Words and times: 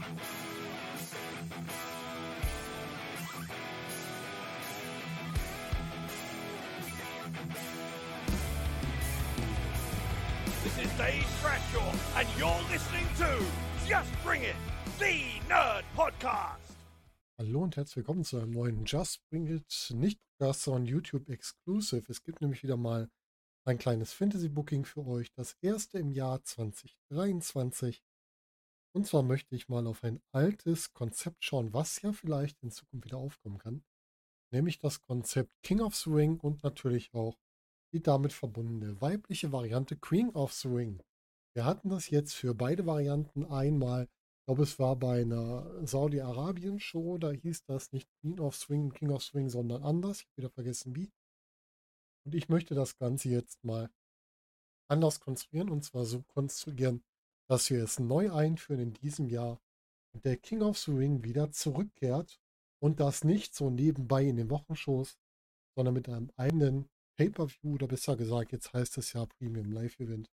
This 0.00 0.08
is 10.78 10.90
Dave 10.96 11.26
Bradshaw, 11.42 11.92
and 12.16 12.26
you're 12.38 12.48
listening 12.70 13.04
to 13.18 13.44
Just 13.86 14.10
Bring 14.24 14.42
It, 14.42 14.56
the 14.98 15.22
Nerd 15.50 15.84
Podcast. 15.94 16.56
Hallo 17.38 17.62
und 17.62 17.76
herzlich 17.76 17.96
willkommen 17.96 18.24
zu 18.24 18.38
einem 18.38 18.52
neuen 18.52 18.86
Just 18.86 19.20
Bring 19.28 19.48
It, 19.48 19.92
nicht 19.94 20.18
Podcast, 20.38 20.62
sondern 20.62 20.86
YouTube 20.86 21.28
Exclusive. 21.28 22.10
Es 22.10 22.22
gibt 22.22 22.40
nämlich 22.40 22.62
wieder 22.62 22.78
mal 22.78 23.10
ein 23.66 23.76
kleines 23.76 24.14
Fantasy-Booking 24.14 24.86
für 24.86 25.06
euch, 25.06 25.30
das 25.32 25.58
erste 25.60 25.98
im 25.98 26.10
Jahr 26.12 26.42
2023. 26.42 28.02
Und 28.92 29.06
zwar 29.06 29.22
möchte 29.22 29.54
ich 29.54 29.68
mal 29.68 29.86
auf 29.86 30.02
ein 30.02 30.20
altes 30.32 30.92
Konzept 30.92 31.44
schauen, 31.44 31.72
was 31.72 32.02
ja 32.02 32.12
vielleicht 32.12 32.62
in 32.62 32.70
Zukunft 32.70 33.06
wieder 33.06 33.18
aufkommen 33.18 33.58
kann. 33.58 33.84
Nämlich 34.52 34.78
das 34.78 35.02
Konzept 35.02 35.52
King 35.62 35.80
of 35.80 36.06
Ring 36.06 36.40
und 36.40 36.64
natürlich 36.64 37.14
auch 37.14 37.38
die 37.92 38.02
damit 38.02 38.32
verbundene 38.32 39.00
weibliche 39.00 39.52
Variante 39.52 39.96
Queen 39.96 40.30
of 40.30 40.52
Ring. 40.64 41.02
Wir 41.54 41.64
hatten 41.64 41.88
das 41.88 42.10
jetzt 42.10 42.34
für 42.34 42.54
beide 42.54 42.86
Varianten 42.86 43.44
einmal, 43.44 44.04
ich 44.04 44.46
glaube 44.46 44.62
es 44.62 44.78
war 44.78 44.96
bei 44.96 45.22
einer 45.22 45.86
Saudi-Arabien-Show, 45.86 47.18
da 47.18 47.30
hieß 47.30 47.64
das 47.64 47.92
nicht 47.92 48.08
Queen 48.20 48.40
of 48.40 48.56
Swing, 48.56 48.92
King 48.92 49.10
of 49.10 49.22
Swing, 49.22 49.48
sondern 49.48 49.82
anders. 49.82 50.20
Ich 50.20 50.26
habe 50.26 50.36
wieder 50.36 50.50
vergessen 50.50 50.96
wie. 50.96 51.12
Und 52.24 52.34
ich 52.34 52.48
möchte 52.48 52.74
das 52.74 52.96
Ganze 52.96 53.28
jetzt 53.28 53.62
mal 53.64 53.90
anders 54.88 55.20
konstruieren 55.20 55.70
und 55.70 55.84
zwar 55.84 56.04
so 56.04 56.22
konstruieren, 56.22 57.04
dass 57.50 57.68
wir 57.68 57.82
es 57.82 57.98
neu 57.98 58.32
einführen 58.32 58.80
in 58.80 58.92
diesem 58.92 59.28
Jahr 59.28 59.60
und 60.14 60.24
der 60.24 60.36
King 60.36 60.62
of 60.62 60.78
the 60.78 60.92
Ring 60.92 61.24
wieder 61.24 61.50
zurückkehrt 61.50 62.40
und 62.80 63.00
das 63.00 63.24
nicht 63.24 63.56
so 63.56 63.70
nebenbei 63.70 64.24
in 64.24 64.36
den 64.36 64.50
Wochenshows, 64.50 65.18
sondern 65.74 65.94
mit 65.94 66.08
einem 66.08 66.30
eigenen 66.36 66.88
Pay-Per-View 67.16 67.74
oder 67.74 67.88
besser 67.88 68.16
gesagt, 68.16 68.52
jetzt 68.52 68.72
heißt 68.72 68.98
es 68.98 69.12
ja 69.14 69.26
Premium 69.26 69.72
Live-Event. 69.72 70.30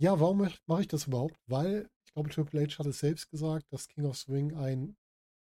Ja, 0.00 0.18
warum 0.18 0.48
mache 0.66 0.80
ich 0.80 0.88
das 0.88 1.06
überhaupt? 1.06 1.38
Weil, 1.46 1.90
ich 2.06 2.14
glaube, 2.14 2.30
Triple 2.30 2.66
H 2.66 2.78
hat 2.78 2.86
es 2.86 3.00
selbst 3.00 3.30
gesagt, 3.30 3.70
dass 3.72 3.88
King 3.88 4.06
of 4.06 4.16
Swing 4.16 4.54
ein 4.56 4.96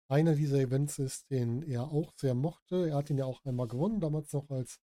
einer 0.08 0.34
dieser 0.34 0.58
Events 0.58 0.98
ist, 0.98 1.30
den 1.30 1.62
er 1.62 1.84
auch 1.90 2.12
sehr 2.16 2.34
mochte. 2.34 2.88
Er 2.88 2.96
hat 2.96 3.08
ihn 3.08 3.18
ja 3.18 3.24
auch 3.24 3.42
einmal 3.44 3.68
gewonnen, 3.68 4.00
damals 4.00 4.32
noch 4.32 4.50
als 4.50 4.78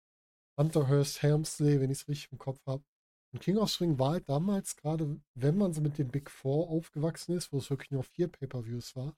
Hunter 0.57 0.87
Hearst 0.87 1.21
Helmsley, 1.21 1.79
wenn 1.79 1.91
ich 1.91 1.99
es 1.99 2.07
richtig 2.07 2.31
im 2.31 2.39
Kopf 2.39 2.65
habe. 2.65 2.83
Und 3.31 3.41
King 3.41 3.57
of 3.57 3.69
Swing 3.69 3.99
war 3.99 4.11
halt 4.11 4.27
damals, 4.27 4.75
gerade 4.75 5.19
wenn 5.35 5.57
man 5.57 5.73
so 5.73 5.81
mit 5.81 5.97
den 5.97 6.09
Big 6.09 6.31
Four 6.31 6.69
aufgewachsen 6.69 7.35
ist, 7.35 7.53
wo 7.53 7.57
es 7.57 7.69
wirklich 7.69 7.91
nur 7.91 8.03
vier 8.03 8.27
Pay-Per-Views 8.27 8.95
war, 8.95 9.15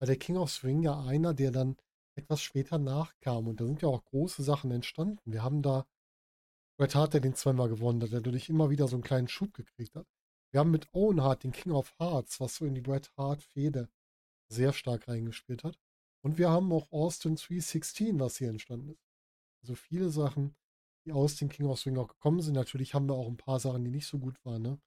war 0.00 0.06
der 0.06 0.16
King 0.16 0.36
of 0.36 0.50
Swing 0.50 0.82
ja 0.82 1.00
einer, 1.04 1.34
der 1.34 1.52
dann 1.52 1.76
etwas 2.16 2.42
später 2.42 2.78
nachkam. 2.78 3.46
Und 3.46 3.60
da 3.60 3.66
sind 3.66 3.82
ja 3.82 3.88
auch 3.88 4.04
große 4.04 4.42
Sachen 4.42 4.70
entstanden. 4.70 5.18
Wir 5.24 5.42
haben 5.42 5.62
da 5.62 5.86
Bret 6.76 6.94
Hart, 6.96 7.14
der 7.14 7.20
den 7.20 7.34
zweimal 7.34 7.68
gewonnen 7.68 8.02
hat, 8.02 8.12
der 8.12 8.20
dadurch 8.20 8.48
immer 8.48 8.70
wieder 8.70 8.88
so 8.88 8.96
einen 8.96 9.04
kleinen 9.04 9.28
Schub 9.28 9.54
gekriegt 9.54 9.94
hat. 9.94 10.06
Wir 10.50 10.60
haben 10.60 10.72
mit 10.72 10.92
Owen 10.92 11.22
Hart 11.22 11.44
den 11.44 11.52
King 11.52 11.72
of 11.72 11.92
Hearts, 11.98 12.40
was 12.40 12.56
so 12.56 12.64
in 12.64 12.74
die 12.74 12.80
Bret 12.80 13.12
Hart-Fehde 13.16 13.88
sehr 14.48 14.72
stark 14.72 15.06
reingespielt 15.08 15.64
hat. 15.64 15.78
Und 16.22 16.38
wir 16.38 16.50
haben 16.50 16.72
auch 16.72 16.90
Austin 16.90 17.36
316, 17.36 18.18
was 18.18 18.38
hier 18.38 18.48
entstanden 18.48 18.90
ist. 18.90 19.04
Also 19.62 19.74
viele 19.74 20.10
Sachen, 20.10 20.56
die 21.04 21.12
aus 21.12 21.36
dem 21.36 21.48
King 21.48 21.66
of 21.66 21.78
Swing 21.78 21.96
auch 21.98 22.08
gekommen 22.08 22.40
sind. 22.40 22.54
Natürlich 22.54 22.94
haben 22.94 23.08
wir 23.08 23.14
auch 23.14 23.28
ein 23.28 23.36
paar 23.36 23.60
Sachen, 23.60 23.84
die 23.84 23.90
nicht 23.90 24.06
so 24.06 24.18
gut 24.18 24.42
waren. 24.44 24.62
Ne? 24.62 24.80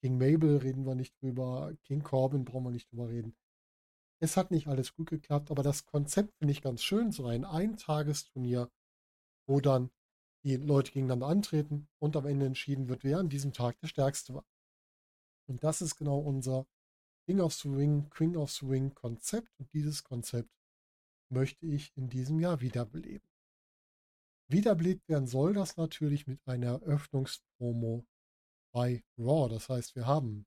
King 0.00 0.18
Mabel 0.18 0.58
reden 0.58 0.86
wir 0.86 0.94
nicht 0.94 1.20
drüber. 1.20 1.72
King 1.84 2.02
Corbin 2.02 2.44
brauchen 2.44 2.64
wir 2.64 2.70
nicht 2.70 2.90
drüber 2.90 3.08
reden. 3.08 3.34
Es 4.22 4.36
hat 4.36 4.50
nicht 4.50 4.66
alles 4.66 4.94
gut 4.94 5.08
geklappt, 5.08 5.50
aber 5.50 5.62
das 5.62 5.86
Konzept 5.86 6.34
finde 6.36 6.52
ich 6.52 6.62
ganz 6.62 6.82
schön. 6.82 7.12
So 7.12 7.26
ein 7.26 7.44
Eintagesturnier, 7.44 8.70
wo 9.46 9.60
dann 9.60 9.90
die 10.44 10.56
Leute 10.56 10.92
gegeneinander 10.92 11.26
antreten 11.26 11.88
und 11.98 12.16
am 12.16 12.26
Ende 12.26 12.46
entschieden 12.46 12.88
wird, 12.88 13.04
wer 13.04 13.18
an 13.18 13.28
diesem 13.28 13.52
Tag 13.52 13.78
der 13.80 13.88
Stärkste 13.88 14.34
war. 14.34 14.44
Und 15.46 15.64
das 15.64 15.82
ist 15.82 15.96
genau 15.96 16.18
unser 16.18 16.66
King 17.26 17.40
of 17.40 17.64
Ring, 17.64 18.08
Queen 18.10 18.36
of 18.36 18.62
Ring 18.62 18.94
Konzept. 18.94 19.50
Und 19.58 19.72
dieses 19.72 20.04
Konzept 20.04 20.50
möchte 21.30 21.66
ich 21.66 21.96
in 21.96 22.08
diesem 22.08 22.40
Jahr 22.40 22.60
wiederbeleben. 22.60 23.29
Wiederbelebt 24.50 25.08
werden 25.08 25.26
soll 25.26 25.54
das 25.54 25.76
natürlich 25.76 26.26
mit 26.26 26.40
einer 26.46 26.82
Eröffnungspromo 26.82 28.04
bei 28.72 29.02
Raw. 29.18 29.48
Das 29.48 29.68
heißt, 29.68 29.94
wir 29.96 30.06
haben 30.06 30.46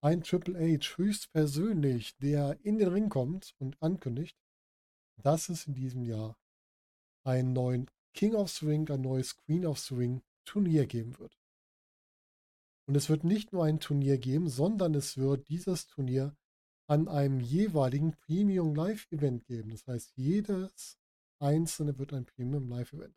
ein 0.00 0.22
Triple 0.22 0.58
H 0.58 0.96
höchstpersönlich, 0.96 2.16
der 2.18 2.58
in 2.62 2.78
den 2.78 2.88
Ring 2.88 3.08
kommt 3.08 3.54
und 3.58 3.80
ankündigt, 3.82 4.36
dass 5.22 5.48
es 5.48 5.66
in 5.66 5.74
diesem 5.74 6.02
Jahr 6.04 6.36
einen 7.24 7.52
neuen 7.52 7.90
King 8.14 8.34
of 8.34 8.50
Swing, 8.50 8.88
ein 8.90 9.02
neues 9.02 9.36
Queen 9.36 9.66
of 9.66 9.78
Swing 9.78 10.22
Turnier 10.44 10.86
geben 10.86 11.18
wird. 11.18 11.38
Und 12.86 12.96
es 12.96 13.08
wird 13.08 13.22
nicht 13.22 13.52
nur 13.52 13.64
ein 13.64 13.80
Turnier 13.80 14.18
geben, 14.18 14.48
sondern 14.48 14.94
es 14.94 15.18
wird 15.18 15.48
dieses 15.48 15.86
Turnier 15.86 16.34
an 16.88 17.06
einem 17.06 17.40
jeweiligen 17.40 18.12
Premium 18.12 18.74
Live 18.74 19.06
Event 19.12 19.44
geben. 19.44 19.70
Das 19.70 19.86
heißt, 19.86 20.16
jedes 20.16 20.98
einzelne 21.38 21.98
wird 21.98 22.14
ein 22.14 22.24
Premium 22.24 22.68
Live 22.68 22.94
Event. 22.94 23.14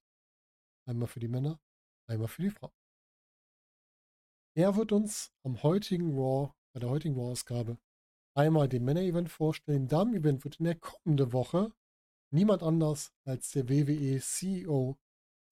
Einmal 0.91 1.07
für 1.07 1.21
die 1.21 1.29
Männer, 1.29 1.57
einmal 2.07 2.27
für 2.27 2.41
die 2.41 2.49
Frauen. 2.49 2.73
Er 4.57 4.75
wird 4.75 4.91
uns 4.91 5.31
am 5.41 5.63
heutigen 5.63 6.11
Raw 6.19 6.53
bei 6.73 6.81
der 6.81 6.89
heutigen 6.89 7.15
War-Ausgabe 7.15 7.77
einmal 8.35 8.67
den 8.67 8.83
Männer-Event 8.83 9.31
vorstellen. 9.31 9.87
Damen-Event 9.87 10.43
wird 10.43 10.57
in 10.57 10.65
der 10.65 10.75
kommenden 10.75 11.31
Woche 11.31 11.71
niemand 12.33 12.61
anders 12.61 13.13
als 13.23 13.51
der 13.51 13.69
WWE-CEO 13.69 14.97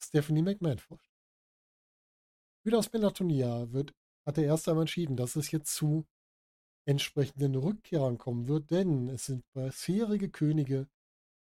Stephanie 0.04 0.42
McMahon 0.42 0.80
vorstellen. 0.80 1.24
Für 2.64 2.72
das 2.72 2.92
Männer-Turnier 2.92 3.72
wird, 3.72 3.94
hat 4.26 4.38
er 4.38 4.44
erst 4.44 4.68
einmal 4.68 4.84
entschieden, 4.84 5.16
dass 5.16 5.38
es 5.38 5.52
jetzt 5.52 5.74
zu 5.74 6.06
entsprechenden 6.86 7.56
Rückkehrern 7.56 8.18
kommen 8.18 8.50
wird, 8.50 8.72
denn 8.72 9.08
es 9.08 9.28
sind 9.28 9.46
bisherige 9.54 10.30
Könige, 10.30 10.90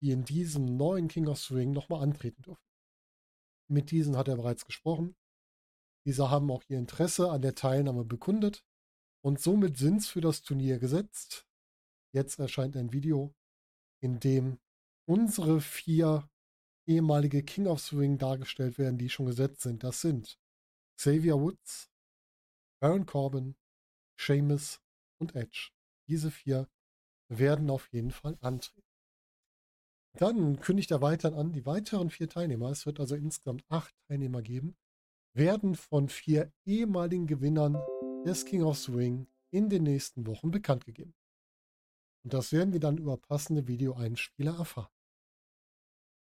die 0.03 0.11
in 0.11 0.25
diesem 0.25 0.77
neuen 0.77 1.07
King 1.07 1.29
of 1.29 1.39
Swing 1.39 1.71
nochmal 1.71 2.03
antreten 2.03 2.43
dürfen. 2.43 2.66
Mit 3.69 3.91
diesen 3.91 4.17
hat 4.17 4.29
er 4.29 4.37
bereits 4.37 4.65
gesprochen. 4.65 5.17
Diese 6.07 6.31
haben 6.31 6.51
auch 6.51 6.63
ihr 6.69 6.79
Interesse 6.79 7.31
an 7.31 7.43
der 7.43 7.55
Teilnahme 7.55 8.05
bekundet. 8.05 8.65
Und 9.25 9.41
somit 9.41 9.77
sind 9.77 9.99
es 9.99 10.09
für 10.09 10.21
das 10.21 10.43
Turnier 10.43 10.79
gesetzt. 10.79 11.47
Jetzt 12.13 12.39
erscheint 12.39 12.77
ein 12.77 12.93
Video, 12.93 13.35
in 14.01 14.21
dem 14.21 14.59
unsere 15.09 15.61
vier 15.61 16.29
ehemalige 16.87 17.43
King 17.43 17.67
of 17.67 17.81
Swing 17.81 18.19
dargestellt 18.19 18.79
werden, 18.79 18.99
die 18.99 19.11
schon 19.11 19.27
gesetzt 19.27 19.63
sind. 19.63 19.83
Das 19.83 20.01
sind 20.01 20.39
Xavier 20.97 21.35
Woods, 21.41 21.91
Baron 22.81 23.07
Corbin, 23.07 23.57
Seamus 24.17 24.81
und 25.19 25.35
Edge. 25.35 25.71
Diese 26.09 26.31
vier 26.31 26.69
werden 27.29 27.69
auf 27.71 27.93
jeden 27.93 28.13
Fall 28.13 28.39
antreten. 28.41 28.86
Dann 30.19 30.61
kündigt 30.61 30.91
er 30.91 31.03
weiter 31.03 31.37
an, 31.37 31.53
die 31.53 31.67
weiteren 31.67 32.09
vier 32.09 32.29
Teilnehmer, 32.29 32.71
es 32.71 32.87
wird 32.87 33.01
also 33.01 33.15
insgesamt 33.15 33.65
acht 33.69 33.95
Teilnehmer 34.09 34.41
geben, 34.41 34.75
werden 35.35 35.75
von 35.75 36.09
vier 36.09 36.51
ehemaligen 36.65 37.27
Gewinnern 37.27 37.77
des 38.25 38.47
King 38.47 38.63
of 38.63 38.79
Swing 38.79 39.27
in 39.51 39.69
den 39.69 39.83
nächsten 39.83 40.27
Wochen 40.27 40.51
bekannt 40.51 40.87
gegeben. 40.87 41.15
Und 42.25 42.33
das 42.33 42.51
werden 42.53 42.73
wir 42.73 42.81
dann 42.81 42.97
über 42.97 43.19
passende 43.19 43.69
Videoeinspieler 43.69 44.57
erfahren. 44.57 44.91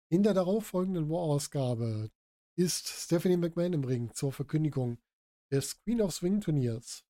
In 0.09 0.23
der 0.23 0.33
darauffolgenden 0.33 1.09
War-Ausgabe 1.09 2.09
ist 2.57 2.88
Stephanie 2.88 3.38
McMahon 3.38 3.73
im 3.73 3.83
Ring 3.83 4.11
zur 4.13 4.31
Verkündigung 4.31 4.97
des 5.51 5.79
Queen 5.83 6.01
of 6.01 6.13
Swing 6.13 6.41
Turniers. 6.41 7.05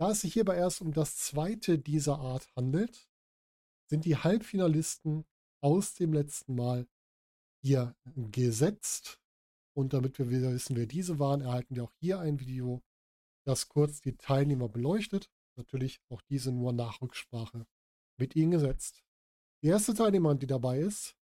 Da 0.00 0.10
es 0.10 0.22
sich 0.22 0.32
hierbei 0.32 0.56
erst 0.56 0.80
um 0.80 0.92
das 0.92 1.16
zweite 1.16 1.78
dieser 1.78 2.18
Art 2.18 2.48
handelt, 2.56 3.08
sind 3.86 4.04
die 4.04 4.16
Halbfinalisten 4.16 5.24
aus 5.60 5.94
dem 5.94 6.12
letzten 6.12 6.54
Mal 6.54 6.86
hier 7.62 7.94
gesetzt. 8.16 9.20
Und 9.74 9.92
damit 9.92 10.18
wir 10.18 10.30
wieder 10.30 10.52
wissen, 10.52 10.76
wer 10.76 10.86
diese 10.86 11.18
waren, 11.18 11.40
erhalten 11.40 11.76
wir 11.76 11.84
auch 11.84 11.92
hier 12.00 12.18
ein 12.18 12.40
Video 12.40 12.82
das 13.44 13.68
kurz 13.68 14.00
die 14.00 14.16
Teilnehmer 14.16 14.68
beleuchtet. 14.68 15.30
Natürlich 15.56 16.00
auch 16.10 16.20
diese 16.22 16.52
nur 16.52 16.72
nach 16.72 17.00
Rücksprache 17.00 17.66
mit 18.18 18.36
ihnen 18.36 18.50
gesetzt. 18.50 19.02
Die 19.62 19.68
erste 19.68 19.94
Teilnehmerin, 19.94 20.38
die 20.38 20.46
dabei 20.46 20.80
ist, 20.80 21.16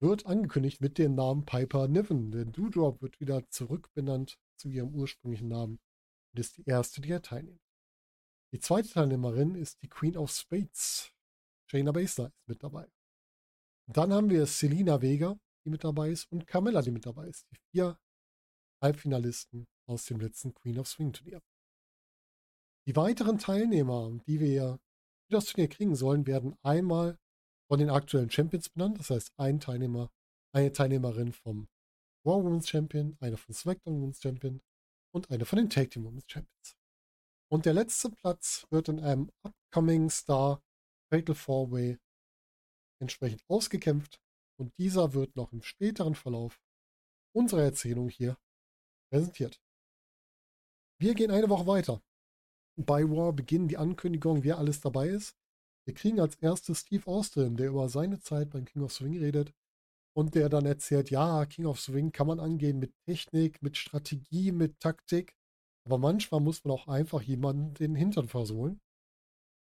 wird 0.00 0.26
angekündigt 0.26 0.80
mit 0.80 0.98
dem 0.98 1.14
Namen 1.14 1.44
Piper 1.44 1.88
Niven. 1.88 2.30
Der 2.30 2.44
Doodrop 2.44 3.00
wird 3.02 3.20
wieder 3.20 3.48
zurückbenannt 3.50 4.38
zu 4.56 4.68
ihrem 4.68 4.94
ursprünglichen 4.94 5.48
Namen 5.48 5.78
und 6.32 6.40
ist 6.40 6.56
die 6.56 6.64
erste, 6.64 7.00
die 7.00 7.10
er 7.10 7.22
teilnimmt. 7.22 7.62
Die 8.52 8.60
zweite 8.60 8.88
Teilnehmerin 8.88 9.54
ist 9.54 9.82
die 9.82 9.88
Queen 9.88 10.16
of 10.16 10.30
Spades. 10.30 11.12
Shayna 11.70 11.92
Baszler 11.92 12.28
ist 12.28 12.48
mit 12.48 12.62
dabei. 12.62 12.88
Dann 13.90 14.12
haben 14.12 14.28
wir 14.28 14.44
Selina 14.46 15.00
Vega, 15.00 15.38
die 15.64 15.70
mit 15.70 15.82
dabei 15.82 16.10
ist, 16.10 16.30
und 16.30 16.46
Carmella, 16.46 16.82
die 16.82 16.90
mit 16.90 17.06
dabei 17.06 17.26
ist. 17.26 17.46
Die 17.50 17.56
vier 17.70 17.98
Halbfinalisten 18.82 19.66
aus 19.86 20.04
dem 20.04 20.20
letzten 20.20 20.52
Queen 20.52 20.78
of 20.78 20.88
Swing 20.88 21.12
Turnier. 21.12 21.40
Die 22.86 22.96
weiteren 22.96 23.38
Teilnehmer, 23.38 24.18
die 24.26 24.40
wir 24.40 24.78
für 25.26 25.32
das 25.32 25.46
Turnier 25.46 25.68
kriegen 25.68 25.96
sollen, 25.96 26.26
werden 26.26 26.56
einmal 26.62 27.18
von 27.70 27.78
den 27.78 27.90
aktuellen 27.90 28.30
Champions 28.30 28.68
benannt. 28.68 28.98
Das 28.98 29.10
heißt, 29.10 29.32
ein 29.38 29.58
Teilnehmer, 29.58 30.10
eine 30.52 30.72
Teilnehmerin 30.72 31.32
vom 31.32 31.68
Raw 32.26 32.44
Women's 32.44 32.68
Champion, 32.68 33.16
eine 33.20 33.38
von 33.38 33.54
SmackDown 33.54 34.00
Women's 34.00 34.20
Champion 34.20 34.60
und 35.14 35.30
eine 35.30 35.46
von 35.46 35.58
den 35.58 35.70
Tag 35.70 35.90
Team 35.90 36.04
Women's 36.04 36.24
Champions. 36.26 36.76
Und 37.50 37.64
der 37.64 37.72
letzte 37.72 38.10
Platz 38.10 38.66
wird 38.70 38.88
in 38.88 39.00
einem 39.00 39.30
Upcoming 39.42 40.10
Star 40.10 40.62
Fatal 41.10 41.34
Four 41.34 41.70
Way 41.72 41.98
entsprechend 43.00 43.44
ausgekämpft 43.48 44.20
und 44.58 44.76
dieser 44.78 45.14
wird 45.14 45.36
noch 45.36 45.52
im 45.52 45.62
späteren 45.62 46.14
Verlauf 46.14 46.60
unserer 47.32 47.62
Erzählung 47.62 48.08
hier 48.08 48.36
präsentiert. 49.10 49.60
Wir 51.00 51.14
gehen 51.14 51.30
eine 51.30 51.48
Woche 51.48 51.66
weiter. 51.66 52.02
Bei 52.76 53.02
War 53.04 53.32
beginnen 53.32 53.68
die 53.68 53.76
Ankündigungen, 53.76 54.44
wer 54.44 54.58
alles 54.58 54.80
dabei 54.80 55.08
ist. 55.08 55.36
Wir 55.84 55.94
kriegen 55.94 56.20
als 56.20 56.36
erstes 56.36 56.80
Steve 56.80 57.06
Austin, 57.06 57.56
der 57.56 57.68
über 57.68 57.88
seine 57.88 58.20
Zeit 58.20 58.50
beim 58.50 58.64
King 58.64 58.82
of 58.82 58.92
Swing 58.92 59.16
redet 59.18 59.54
und 60.14 60.34
der 60.34 60.48
dann 60.48 60.66
erzählt, 60.66 61.10
ja, 61.10 61.46
King 61.46 61.66
of 61.66 61.80
Swing 61.80 62.12
kann 62.12 62.26
man 62.26 62.40
angehen 62.40 62.78
mit 62.78 62.92
Technik, 63.06 63.62
mit 63.62 63.76
Strategie, 63.76 64.52
mit 64.52 64.80
Taktik, 64.80 65.34
aber 65.86 65.98
manchmal 65.98 66.40
muss 66.40 66.64
man 66.64 66.72
auch 66.74 66.88
einfach 66.88 67.22
jemanden 67.22 67.74
den 67.74 67.94
Hintern 67.94 68.28
versohlen. 68.28 68.80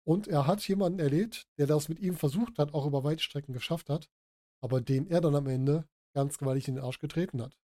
Und 0.05 0.27
er 0.29 0.47
hat 0.47 0.67
jemanden 0.67 0.99
erlebt, 0.99 1.47
der 1.59 1.67
das 1.67 1.89
mit 1.89 2.01
ihm 2.01 2.17
versucht 2.17 2.59
hat, 2.59 2.75
auch 2.75 2.87
über 2.87 3.05
weite 3.05 3.23
Strecken 3.23 3.53
geschafft 3.53 3.89
hat, 3.89 4.11
aber 4.61 4.81
den 4.81 5.07
er 5.07 5.21
dann 5.21 5.37
am 5.37 5.47
Ende 5.47 5.89
ganz 6.15 6.39
gewaltig 6.39 6.69
in 6.69 6.77
den 6.77 6.85
Arsch 6.85 6.99
getreten 6.99 7.41
hat. 7.41 7.57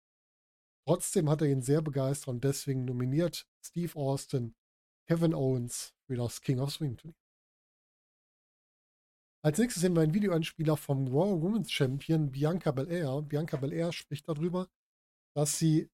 Trotzdem 0.86 1.28
hat 1.28 1.42
er 1.42 1.48
ihn 1.48 1.62
sehr 1.62 1.82
begeistert 1.82 2.28
und 2.28 2.44
deswegen 2.44 2.84
nominiert 2.84 3.46
Steve 3.62 3.94
Austin 3.96 4.54
Kevin 5.06 5.34
Owens 5.34 5.94
für 6.06 6.16
das 6.16 6.40
King 6.40 6.60
of 6.60 6.70
Swing 6.70 6.96
Turnier. 6.96 7.14
Als 9.44 9.58
nächstes 9.58 9.82
sehen 9.82 9.94
wir 9.94 10.02
einen 10.02 10.14
Videoeinspieler 10.14 10.76
vom 10.76 11.06
Raw 11.08 11.40
Women's 11.40 11.70
Champion 11.70 12.30
Bianca 12.30 12.72
Belair. 12.72 13.22
Bianca 13.22 13.56
Belair 13.56 13.92
spricht 13.92 14.28
darüber, 14.28 14.68
dass 15.34 15.58
sie 15.58 15.88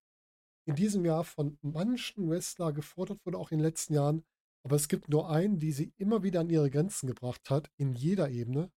in 0.67 0.76
diesem 0.76 1.05
Jahr 1.05 1.25
von 1.25 1.58
manchen 1.61 2.29
Wrestler 2.31 2.73
gefordert 2.73 3.25
wurde, 3.26 3.38
auch 3.38 3.50
in 3.50 3.58
den 3.58 3.67
letzten 3.67 3.94
Jahren. 3.94 4.25
Aber 4.64 4.76
es 4.76 4.88
gibt 4.88 5.08
nur 5.08 5.31
einen, 5.31 5.58
die 5.58 5.72
sie 5.72 5.93
immer 5.99 6.22
wieder 6.22 6.40
an 6.40 6.49
ihre 6.49 6.70
Grenzen 6.70 7.06
gebracht 7.06 7.50
hat, 7.50 7.70
in 7.76 7.94
jeder 7.94 8.31
Ebene. 8.31 8.72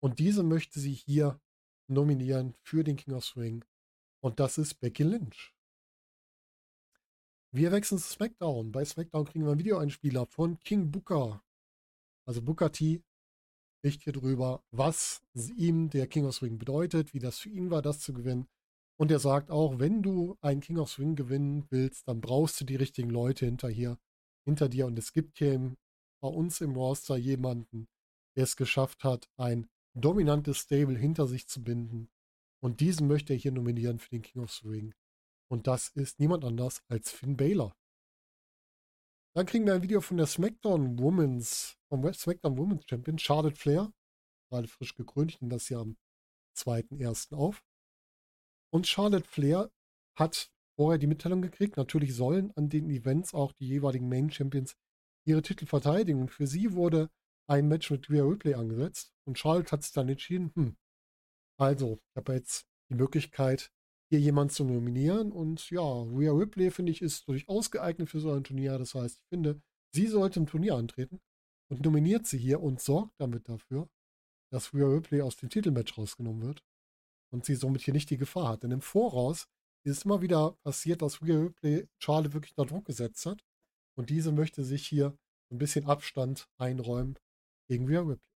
Und 0.00 0.18
diese 0.18 0.42
möchte 0.42 0.80
sie 0.80 0.94
hier 0.94 1.40
nominieren 1.86 2.54
für 2.62 2.82
den 2.82 2.96
King 2.96 3.14
of 3.14 3.24
Swing. 3.24 3.64
Und 4.20 4.40
das 4.40 4.56
ist 4.56 4.80
Becky 4.80 5.02
Lynch. 5.02 5.54
Wir 7.54 7.70
wechseln 7.70 7.98
zu 7.98 8.08
SmackDown. 8.08 8.72
Bei 8.72 8.84
SmackDown 8.84 9.26
kriegen 9.26 9.44
wir 9.44 9.50
einen 9.50 9.60
Videoeinspieler 9.60 10.26
von 10.26 10.58
King 10.60 10.90
Booker. 10.90 11.44
Also 12.26 12.40
Booker 12.40 12.72
T 12.72 13.02
spricht 13.78 14.04
hier 14.04 14.14
drüber, 14.14 14.64
was 14.70 15.22
ihm 15.34 15.90
der 15.90 16.06
King 16.06 16.24
of 16.24 16.34
Swing 16.34 16.56
bedeutet, 16.56 17.12
wie 17.12 17.18
das 17.18 17.38
für 17.38 17.50
ihn 17.50 17.70
war, 17.70 17.82
das 17.82 18.00
zu 18.00 18.14
gewinnen. 18.14 18.48
Und 18.96 19.10
er 19.10 19.18
sagt 19.18 19.50
auch, 19.50 19.78
wenn 19.78 20.02
du 20.02 20.38
einen 20.40 20.60
King 20.60 20.78
of 20.78 20.88
Swing 20.88 21.16
gewinnen 21.16 21.66
willst, 21.68 22.08
dann 22.08 22.20
brauchst 22.22 22.60
du 22.60 22.64
die 22.64 22.76
richtigen 22.76 23.10
Leute 23.10 23.44
hinter 23.44 23.68
hier, 23.68 23.98
hinter 24.44 24.68
dir. 24.68 24.86
Und 24.86 24.98
es 24.98 25.12
gibt 25.12 25.38
hier 25.38 25.74
bei 26.20 26.28
uns 26.28 26.60
im 26.60 26.74
Roster 26.74 27.16
jemanden, 27.16 27.88
der 28.36 28.44
es 28.44 28.56
geschafft 28.56 29.04
hat, 29.04 29.28
ein 29.36 29.68
dominantes 29.94 30.58
Stable 30.58 30.98
hinter 30.98 31.26
sich 31.26 31.48
zu 31.48 31.62
binden. 31.62 32.10
Und 32.62 32.80
diesen 32.80 33.08
möchte 33.08 33.32
er 33.32 33.38
hier 33.38 33.52
nominieren 33.52 33.98
für 33.98 34.10
den 34.10 34.22
King 34.22 34.42
of 34.42 34.52
Swing. 34.52 34.94
Und 35.50 35.66
das 35.66 35.88
ist 35.88 36.18
niemand 36.18 36.44
anders 36.44 36.82
als 36.88 37.10
Finn 37.10 37.36
Baylor. 37.36 37.74
Dann 39.34 39.46
kriegen 39.46 39.66
wir 39.66 39.74
ein 39.74 39.82
Video 39.82 40.00
von 40.00 40.16
der 40.16 40.26
SmackDown 40.26 40.98
Women's, 40.98 41.78
vom 41.88 42.10
SmackDown 42.12 42.56
Women's 42.56 42.84
Champion 42.86 43.18
Charlotte 43.18 43.56
Flair. 43.56 43.92
Gerade 44.50 44.68
frisch 44.68 44.94
gekrönt, 44.94 45.40
und 45.40 45.48
das 45.48 45.68
ja 45.70 45.80
am 45.80 45.96
2.1. 46.56 47.34
auf. 47.34 47.64
Und 48.70 48.86
Charlotte 48.86 49.26
Flair 49.26 49.70
hat 50.18 50.50
vorher 50.76 50.98
die 50.98 51.06
Mitteilung 51.06 51.42
gekriegt, 51.42 51.76
natürlich 51.76 52.14
sollen 52.14 52.52
an 52.56 52.68
den 52.68 52.90
Events 52.90 53.34
auch 53.34 53.52
die 53.52 53.68
jeweiligen 53.68 54.08
Main 54.08 54.30
Champions 54.30 54.74
ihre 55.26 55.42
Titel 55.42 55.66
verteidigen. 55.66 56.28
Für 56.28 56.46
sie 56.46 56.72
wurde 56.72 57.10
ein 57.48 57.68
Match 57.68 57.90
mit 57.90 58.08
Rhea 58.10 58.24
Ripley 58.24 58.54
angesetzt. 58.54 59.12
Und 59.26 59.38
Charlotte 59.38 59.70
hat 59.72 59.82
sich 59.82 59.92
dann 59.92 60.08
entschieden, 60.08 60.52
hm, 60.54 60.76
also, 61.58 62.00
ich 62.10 62.16
habe 62.16 62.34
jetzt 62.34 62.66
die 62.90 62.94
Möglichkeit, 62.94 63.70
hier 64.10 64.20
jemanden 64.20 64.52
zu 64.52 64.64
nominieren. 64.64 65.32
Und 65.32 65.70
ja, 65.70 65.80
Rhea 65.80 66.32
Ripley, 66.32 66.70
finde 66.70 66.92
ich, 66.92 67.02
ist 67.02 67.28
durchaus 67.28 67.70
geeignet 67.70 68.10
für 68.10 68.20
so 68.20 68.32
ein 68.32 68.44
Turnier. 68.44 68.78
Das 68.78 68.94
heißt, 68.94 69.20
ich 69.20 69.28
finde, 69.28 69.60
sie 69.94 70.06
sollte 70.06 70.40
im 70.40 70.46
Turnier 70.46 70.74
antreten 70.74 71.20
und 71.70 71.84
nominiert 71.84 72.26
sie 72.26 72.38
hier 72.38 72.60
und 72.60 72.80
sorgt 72.80 73.14
damit 73.18 73.48
dafür, 73.48 73.88
dass 74.50 74.74
Rhea 74.74 74.86
Ripley 74.86 75.22
aus 75.22 75.36
dem 75.36 75.48
Titelmatch 75.48 75.96
rausgenommen 75.96 76.42
wird 76.42 76.62
und 77.32 77.44
sie 77.46 77.54
somit 77.54 77.82
hier 77.82 77.94
nicht 77.94 78.10
die 78.10 78.18
Gefahr 78.18 78.48
hat. 78.48 78.62
Denn 78.62 78.70
im 78.70 78.82
Voraus 78.82 79.48
ist 79.84 79.98
es 79.98 80.04
immer 80.04 80.22
wieder 80.22 80.52
passiert, 80.62 81.02
dass 81.02 81.22
Rhea 81.22 81.38
Ripley 81.38 81.88
Charlotte 81.98 82.34
wirklich 82.34 82.56
unter 82.56 82.72
Druck 82.72 82.84
gesetzt 82.84 83.26
hat 83.26 83.44
und 83.96 84.10
diese 84.10 84.32
möchte 84.32 84.64
sich 84.64 84.86
hier 84.86 85.16
ein 85.50 85.58
bisschen 85.58 85.86
Abstand 85.86 86.48
einräumen 86.58 87.18
gegen 87.68 87.86
Rhea 87.86 88.00
Ripley. 88.00 88.32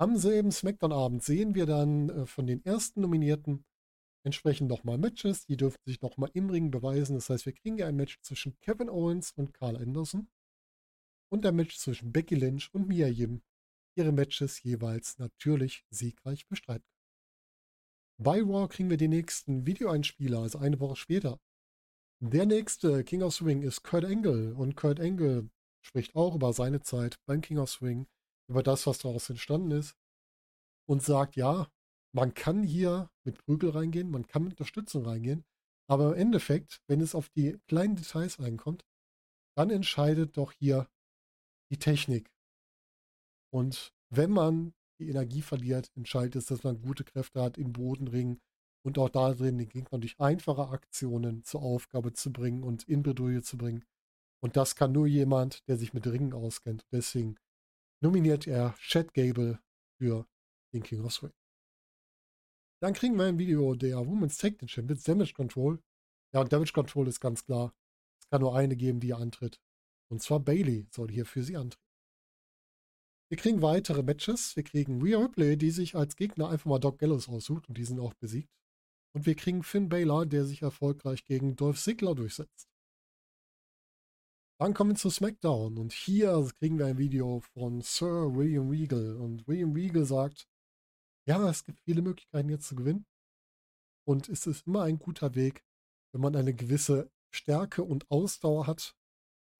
Am 0.00 0.16
selben 0.16 0.52
Smackdown-Abend 0.52 1.24
sehen 1.24 1.54
wir 1.54 1.66
dann 1.66 2.08
äh, 2.10 2.26
von 2.26 2.46
den 2.46 2.64
ersten 2.64 3.00
Nominierten 3.00 3.64
entsprechend 4.24 4.68
nochmal 4.68 4.98
Matches. 4.98 5.46
Die 5.46 5.56
dürfen 5.56 5.80
sich 5.84 6.00
nochmal 6.02 6.30
im 6.34 6.50
Ring 6.50 6.70
beweisen. 6.70 7.14
Das 7.14 7.30
heißt, 7.30 7.46
wir 7.46 7.52
kriegen 7.52 7.82
ein 7.82 7.96
Match 7.96 8.20
zwischen 8.20 8.56
Kevin 8.60 8.88
Owens 8.88 9.32
und 9.32 9.52
Carl 9.54 9.76
Anderson 9.76 10.28
und 11.30 11.44
ein 11.44 11.56
Match 11.56 11.78
zwischen 11.78 12.12
Becky 12.12 12.36
Lynch 12.36 12.72
und 12.72 12.86
Mia 12.86 13.08
Yim. 13.08 13.42
Ihre 13.96 14.12
Matches 14.12 14.62
jeweils 14.62 15.18
natürlich 15.18 15.84
siegreich 15.90 16.46
bestreiten 16.46 16.86
bei 18.20 18.40
Raw 18.42 18.68
kriegen 18.68 18.90
wir 18.90 18.96
den 18.96 19.10
nächsten 19.10 19.66
Videoeinspieler, 19.66 20.40
also 20.40 20.58
eine 20.58 20.80
Woche 20.80 20.96
später. 20.96 21.40
Der 22.20 22.46
nächste 22.46 23.04
King 23.04 23.22
of 23.22 23.34
Swing 23.34 23.62
ist 23.62 23.84
Kurt 23.84 24.04
Angle 24.04 24.54
und 24.54 24.76
Kurt 24.76 25.00
Angle 25.00 25.48
spricht 25.82 26.16
auch 26.16 26.34
über 26.34 26.52
seine 26.52 26.82
Zeit 26.82 27.20
beim 27.26 27.40
King 27.40 27.58
of 27.58 27.70
Swing, 27.70 28.08
über 28.50 28.62
das, 28.62 28.86
was 28.86 28.98
daraus 28.98 29.30
entstanden 29.30 29.70
ist 29.70 29.96
und 30.88 31.02
sagt, 31.02 31.36
ja, 31.36 31.70
man 32.12 32.34
kann 32.34 32.62
hier 32.62 33.10
mit 33.24 33.38
Prügel 33.38 33.70
reingehen, 33.70 34.10
man 34.10 34.26
kann 34.26 34.42
mit 34.42 34.54
Unterstützung 34.54 35.04
reingehen, 35.04 35.44
aber 35.88 36.14
im 36.14 36.20
Endeffekt, 36.20 36.82
wenn 36.88 37.00
es 37.00 37.14
auf 37.14 37.28
die 37.28 37.58
kleinen 37.68 37.94
Details 37.94 38.40
reinkommt, 38.40 38.84
dann 39.56 39.70
entscheidet 39.70 40.36
doch 40.36 40.52
hier 40.52 40.88
die 41.70 41.78
Technik. 41.78 42.32
Und 43.50 43.94
wenn 44.10 44.30
man 44.30 44.74
die 44.98 45.08
Energie 45.08 45.42
verliert, 45.42 45.90
entscheidend 45.94 46.36
ist, 46.36 46.50
dass 46.50 46.64
man 46.64 46.80
gute 46.82 47.04
Kräfte 47.04 47.42
hat 47.42 47.58
im 47.58 47.72
Bodenring 47.72 48.40
und 48.84 48.98
auch 48.98 49.08
da 49.08 49.32
drin 49.32 49.58
den 49.58 49.68
Gegner 49.68 49.98
durch 49.98 50.18
einfache 50.18 50.68
Aktionen 50.68 51.44
zur 51.44 51.62
Aufgabe 51.62 52.12
zu 52.12 52.32
bringen 52.32 52.62
und 52.62 52.88
in 52.88 53.02
Bredouille 53.02 53.42
zu 53.42 53.56
bringen. 53.56 53.84
Und 54.40 54.56
das 54.56 54.76
kann 54.76 54.92
nur 54.92 55.06
jemand, 55.06 55.66
der 55.68 55.76
sich 55.76 55.92
mit 55.92 56.06
Ringen 56.06 56.32
auskennt. 56.32 56.86
Deswegen 56.92 57.36
nominiert 58.00 58.46
er 58.46 58.74
Chad 58.78 59.14
Gable 59.14 59.58
für 59.98 60.26
den 60.72 60.82
King 60.82 61.04
of 61.04 61.12
Swing. 61.12 61.32
Dann 62.80 62.94
kriegen 62.94 63.16
wir 63.16 63.24
ein 63.24 63.38
Video 63.38 63.74
der 63.74 63.98
Women's 64.06 64.38
Tag 64.38 64.58
Team 64.58 64.68
Champions 64.68 65.02
Damage 65.02 65.34
Control. 65.34 65.82
Ja, 66.32 66.40
und 66.40 66.52
Damage 66.52 66.72
Control 66.72 67.08
ist 67.08 67.20
ganz 67.20 67.44
klar. 67.44 67.74
Es 68.20 68.28
kann 68.28 68.40
nur 68.40 68.56
eine 68.56 68.76
geben, 68.76 69.00
die 69.00 69.14
antritt. 69.14 69.60
Und 70.08 70.22
zwar 70.22 70.40
Bailey 70.40 70.86
soll 70.92 71.10
hier 71.10 71.26
für 71.26 71.42
sie 71.42 71.56
antreten. 71.56 71.87
Wir 73.28 73.36
kriegen 73.36 73.60
weitere 73.60 74.02
Matches. 74.02 74.56
Wir 74.56 74.62
kriegen 74.62 75.02
Rhea 75.02 75.18
Ripley, 75.18 75.56
die 75.58 75.70
sich 75.70 75.94
als 75.94 76.16
Gegner 76.16 76.48
einfach 76.48 76.66
mal 76.66 76.78
Doc 76.78 76.98
Gallows 76.98 77.28
aussucht 77.28 77.68
und 77.68 77.76
die 77.76 77.84
sind 77.84 78.00
auch 78.00 78.14
besiegt. 78.14 78.50
Und 79.14 79.26
wir 79.26 79.34
kriegen 79.34 79.62
Finn 79.62 79.88
Balor, 79.88 80.26
der 80.26 80.44
sich 80.44 80.62
erfolgreich 80.62 81.24
gegen 81.24 81.56
Dolph 81.56 81.78
Ziggler 81.78 82.14
durchsetzt. 82.14 82.68
Dann 84.60 84.74
kommen 84.74 84.90
wir 84.90 84.96
zu 84.96 85.10
SmackDown 85.10 85.78
und 85.78 85.92
hier 85.92 86.50
kriegen 86.58 86.78
wir 86.78 86.86
ein 86.86 86.98
Video 86.98 87.40
von 87.40 87.80
Sir 87.80 88.34
William 88.34 88.70
Regal. 88.70 89.16
Und 89.16 89.46
William 89.46 89.72
Regal 89.72 90.04
sagt, 90.04 90.48
ja, 91.26 91.48
es 91.48 91.64
gibt 91.64 91.80
viele 91.80 92.02
Möglichkeiten 92.02 92.48
jetzt 92.48 92.66
zu 92.66 92.74
gewinnen. 92.74 93.06
Und 94.04 94.28
es 94.28 94.46
ist 94.46 94.66
immer 94.66 94.82
ein 94.82 94.98
guter 94.98 95.34
Weg, 95.34 95.62
wenn 96.12 96.22
man 96.22 96.34
eine 96.34 96.54
gewisse 96.54 97.10
Stärke 97.30 97.84
und 97.84 98.10
Ausdauer 98.10 98.66
hat, 98.66 98.96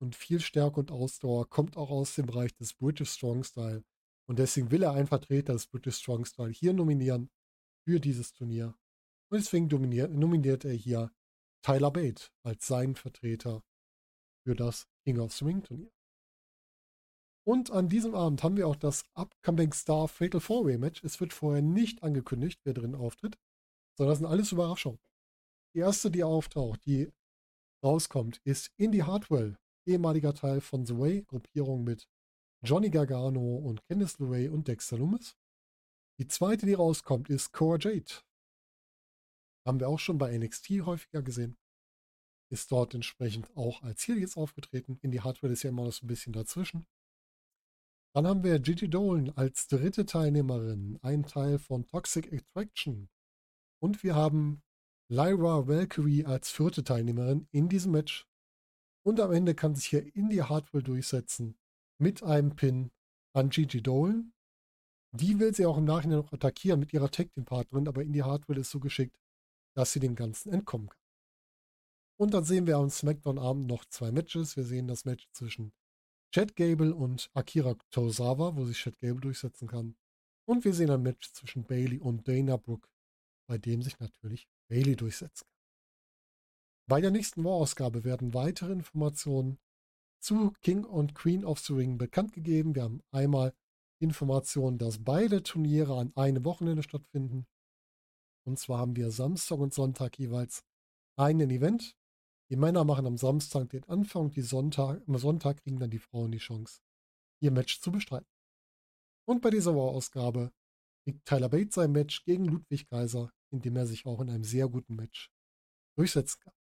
und 0.00 0.16
viel 0.16 0.40
Stärke 0.40 0.80
und 0.80 0.90
Ausdauer 0.90 1.48
kommt 1.48 1.76
auch 1.76 1.90
aus 1.90 2.14
dem 2.14 2.26
Bereich 2.26 2.54
des 2.54 2.74
British 2.74 3.10
Strong 3.10 3.44
Style. 3.44 3.84
Und 4.26 4.38
deswegen 4.38 4.70
will 4.70 4.82
er 4.82 4.92
einen 4.92 5.06
Vertreter 5.06 5.54
des 5.54 5.66
British 5.66 5.96
Strong 5.96 6.24
Style 6.24 6.50
hier 6.50 6.72
nominieren 6.72 7.30
für 7.84 8.00
dieses 8.00 8.32
Turnier. 8.32 8.76
Und 9.30 9.38
deswegen 9.38 9.66
nominiert, 9.68 10.64
er 10.64 10.72
hier 10.72 11.10
Tyler 11.62 11.90
Bate 11.90 12.30
als 12.42 12.66
seinen 12.66 12.94
Vertreter 12.94 13.62
für 14.44 14.54
das 14.54 14.86
King 15.04 15.18
of 15.18 15.32
Swing 15.32 15.62
Turnier. 15.62 15.90
Und 17.46 17.70
an 17.70 17.88
diesem 17.88 18.14
Abend 18.14 18.42
haben 18.42 18.58
wir 18.58 18.68
auch 18.68 18.76
das 18.76 19.06
Upcoming 19.14 19.72
Star 19.72 20.06
Fatal 20.06 20.40
Four 20.40 20.66
Way 20.66 20.78
Match. 20.78 21.02
Es 21.02 21.18
wird 21.18 21.32
vorher 21.32 21.62
nicht 21.62 22.02
angekündigt, 22.02 22.60
wer 22.64 22.74
drin 22.74 22.94
auftritt, 22.94 23.38
sondern 23.96 24.12
das 24.12 24.18
sind 24.18 24.26
alles 24.26 24.52
Überraschungen. 24.52 25.00
Die 25.74 25.80
erste, 25.80 26.10
die 26.10 26.24
auftaucht, 26.24 26.84
die 26.84 27.10
rauskommt, 27.82 28.38
ist 28.44 28.70
Indy 28.76 28.98
Hartwell 28.98 29.58
ehemaliger 29.88 30.34
Teil 30.34 30.60
von 30.60 30.86
The 30.86 30.96
Way, 30.98 31.22
Gruppierung 31.22 31.82
mit 31.82 32.08
Johnny 32.62 32.90
Gargano 32.90 33.56
und 33.56 33.82
Candice 33.84 34.18
LeRae 34.18 34.48
und 34.48 34.68
Dexter 34.68 34.98
Loomis. 34.98 35.36
Die 36.18 36.26
zweite, 36.26 36.66
die 36.66 36.74
rauskommt, 36.74 37.30
ist 37.30 37.52
Cora 37.52 37.78
Jade. 37.78 38.22
Haben 39.66 39.80
wir 39.80 39.88
auch 39.88 39.98
schon 39.98 40.18
bei 40.18 40.36
NXT 40.36 40.70
häufiger 40.84 41.22
gesehen. 41.22 41.56
Ist 42.50 42.72
dort 42.72 42.94
entsprechend 42.94 43.54
auch 43.56 43.82
als 43.82 44.06
Heel 44.06 44.18
jetzt 44.18 44.36
aufgetreten. 44.36 44.98
In 45.02 45.10
die 45.10 45.20
Hardware 45.20 45.52
ist 45.52 45.62
ja 45.62 45.70
immer 45.70 45.84
noch 45.84 45.92
so 45.92 46.04
ein 46.04 46.08
bisschen 46.08 46.32
dazwischen. 46.32 46.86
Dann 48.14 48.26
haben 48.26 48.42
wir 48.42 48.58
Gigi 48.58 48.88
Dolan 48.88 49.30
als 49.30 49.68
dritte 49.68 50.06
Teilnehmerin, 50.06 50.98
ein 51.02 51.24
Teil 51.24 51.58
von 51.58 51.86
Toxic 51.86 52.32
Attraction. 52.32 53.08
Und 53.80 54.02
wir 54.02 54.16
haben 54.16 54.62
Lyra 55.08 55.68
Valkyrie 55.68 56.24
als 56.24 56.50
vierte 56.50 56.82
Teilnehmerin 56.82 57.46
in 57.52 57.68
diesem 57.68 57.92
Match. 57.92 58.26
Und 59.08 59.20
am 59.20 59.32
Ende 59.32 59.54
kann 59.54 59.74
sich 59.74 59.86
hier 59.86 60.14
Indie 60.14 60.42
Hardware 60.42 60.84
durchsetzen 60.84 61.56
mit 61.96 62.22
einem 62.22 62.56
Pin 62.56 62.90
an 63.32 63.48
Gigi 63.48 63.82
Dolan. 63.82 64.34
Die 65.12 65.38
will 65.38 65.54
sie 65.54 65.64
auch 65.64 65.78
im 65.78 65.86
Nachhinein 65.86 66.18
noch 66.18 66.30
attackieren 66.34 66.78
mit 66.78 66.92
ihrer 66.92 67.10
Tag 67.10 67.32
Team 67.32 67.46
Partnerin, 67.46 67.88
aber 67.88 68.02
Indie 68.02 68.22
Hardware 68.22 68.60
ist 68.60 68.70
so 68.70 68.80
geschickt, 68.80 69.18
dass 69.74 69.94
sie 69.94 70.00
dem 70.00 70.14
Ganzen 70.14 70.52
entkommen 70.52 70.90
kann. 70.90 71.00
Und 72.20 72.34
dann 72.34 72.44
sehen 72.44 72.66
wir 72.66 72.76
am 72.76 72.90
SmackDown 72.90 73.38
Abend 73.38 73.66
noch 73.66 73.86
zwei 73.86 74.12
Matches. 74.12 74.58
Wir 74.58 74.64
sehen 74.64 74.88
das 74.88 75.06
Match 75.06 75.26
zwischen 75.32 75.72
Chad 76.30 76.54
Gable 76.54 76.94
und 76.94 77.30
Akira 77.32 77.76
Tozawa, 77.90 78.56
wo 78.56 78.66
sich 78.66 78.76
Chad 78.76 78.98
Gable 78.98 79.22
durchsetzen 79.22 79.68
kann. 79.68 79.96
Und 80.46 80.66
wir 80.66 80.74
sehen 80.74 80.90
ein 80.90 81.00
Match 81.00 81.32
zwischen 81.32 81.64
Bailey 81.64 81.98
und 81.98 82.28
Dana 82.28 82.58
Brooke, 82.58 82.90
bei 83.46 83.56
dem 83.56 83.80
sich 83.80 83.98
natürlich 84.00 84.50
Bailey 84.68 84.96
durchsetzen 84.96 85.46
kann. 85.48 85.57
Bei 86.88 87.02
der 87.02 87.10
nächsten 87.10 87.44
War-Ausgabe 87.44 88.02
werden 88.04 88.32
weitere 88.32 88.72
Informationen 88.72 89.58
zu 90.20 90.54
King 90.62 90.84
und 90.84 91.14
Queen 91.14 91.44
of 91.44 91.58
the 91.58 91.74
Ring 91.74 91.98
bekannt 91.98 92.32
gegeben. 92.32 92.74
Wir 92.74 92.84
haben 92.84 93.02
einmal 93.10 93.54
Informationen, 94.00 94.78
dass 94.78 95.04
beide 95.04 95.42
Turniere 95.42 95.98
an 95.98 96.16
einem 96.16 96.46
Wochenende 96.46 96.82
stattfinden. 96.82 97.46
Und 98.46 98.58
zwar 98.58 98.78
haben 98.78 98.96
wir 98.96 99.10
Samstag 99.10 99.58
und 99.58 99.74
Sonntag 99.74 100.18
jeweils 100.18 100.64
einen 101.16 101.50
Event. 101.50 101.94
Die 102.48 102.56
Männer 102.56 102.84
machen 102.84 103.06
am 103.06 103.18
Samstag 103.18 103.68
den 103.68 103.84
Anfang, 103.84 104.30
die 104.30 104.40
Sonntag, 104.40 105.02
am 105.06 105.18
Sonntag 105.18 105.58
kriegen 105.58 105.78
dann 105.78 105.90
die 105.90 105.98
Frauen 105.98 106.32
die 106.32 106.38
Chance, 106.38 106.80
ihr 107.40 107.50
Match 107.50 107.82
zu 107.82 107.92
bestreiten. 107.92 108.32
Und 109.26 109.42
bei 109.42 109.50
dieser 109.50 109.76
War-Ausgabe 109.76 110.52
kriegt 111.04 111.26
Tyler 111.26 111.50
Bates 111.50 111.74
sein 111.74 111.92
Match 111.92 112.24
gegen 112.24 112.46
Ludwig 112.46 112.88
Kaiser, 112.88 113.30
in 113.50 113.60
dem 113.60 113.76
er 113.76 113.86
sich 113.86 114.06
auch 114.06 114.22
in 114.22 114.30
einem 114.30 114.44
sehr 114.44 114.70
guten 114.70 114.96
Match 114.96 115.30
durchsetzen 115.98 116.40
kann. 116.40 116.57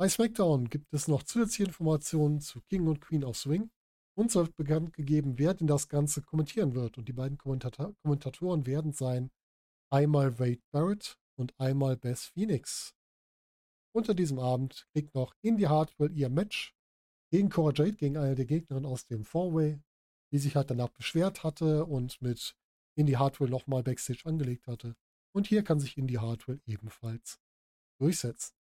Bei 0.00 0.08
SmackDown 0.08 0.70
gibt 0.70 0.94
es 0.94 1.08
noch 1.08 1.24
zusätzliche 1.24 1.64
Informationen 1.64 2.40
zu 2.40 2.62
King 2.62 2.86
und 2.86 3.02
Queen 3.02 3.22
of 3.22 3.36
Swing. 3.36 3.70
Uns 4.16 4.34
wird 4.34 4.56
bekannt 4.56 4.94
gegeben, 4.94 5.38
wer 5.38 5.52
denn 5.52 5.66
das 5.66 5.88
Ganze 5.90 6.22
kommentieren 6.22 6.74
wird. 6.74 6.96
Und 6.96 7.06
die 7.06 7.12
beiden 7.12 7.36
Kommentator 7.36 7.94
Kommentatoren 8.02 8.64
werden 8.64 8.94
sein 8.94 9.30
einmal 9.90 10.38
Wade 10.38 10.62
Barrett 10.72 11.18
und 11.36 11.52
einmal 11.60 11.98
Beth 11.98 12.16
Phoenix. 12.16 12.94
Unter 13.94 14.14
diesem 14.14 14.38
Abend 14.38 14.86
kriegt 14.94 15.14
noch 15.14 15.34
Indy 15.42 15.64
Hartwell 15.64 16.16
ihr 16.16 16.30
Match 16.30 16.74
gegen 17.30 17.50
Cora 17.50 17.74
Jade, 17.74 17.96
gegen 17.98 18.16
eine 18.16 18.34
der 18.34 18.46
Gegnerinnen 18.46 18.90
aus 18.90 19.04
dem 19.04 19.26
Four-Way, 19.26 19.82
die 20.32 20.38
sich 20.38 20.56
halt 20.56 20.70
danach 20.70 20.88
beschwert 20.88 21.44
hatte 21.44 21.84
und 21.84 22.22
mit 22.22 22.56
Indy 22.96 23.12
Hartwell 23.12 23.50
nochmal 23.50 23.82
Backstage 23.82 24.22
angelegt 24.24 24.66
hatte. 24.66 24.96
Und 25.34 25.46
hier 25.46 25.62
kann 25.62 25.78
sich 25.78 25.98
Indy 25.98 26.14
Hartwell 26.14 26.58
ebenfalls 26.64 27.38
durchsetzen. 28.00 28.59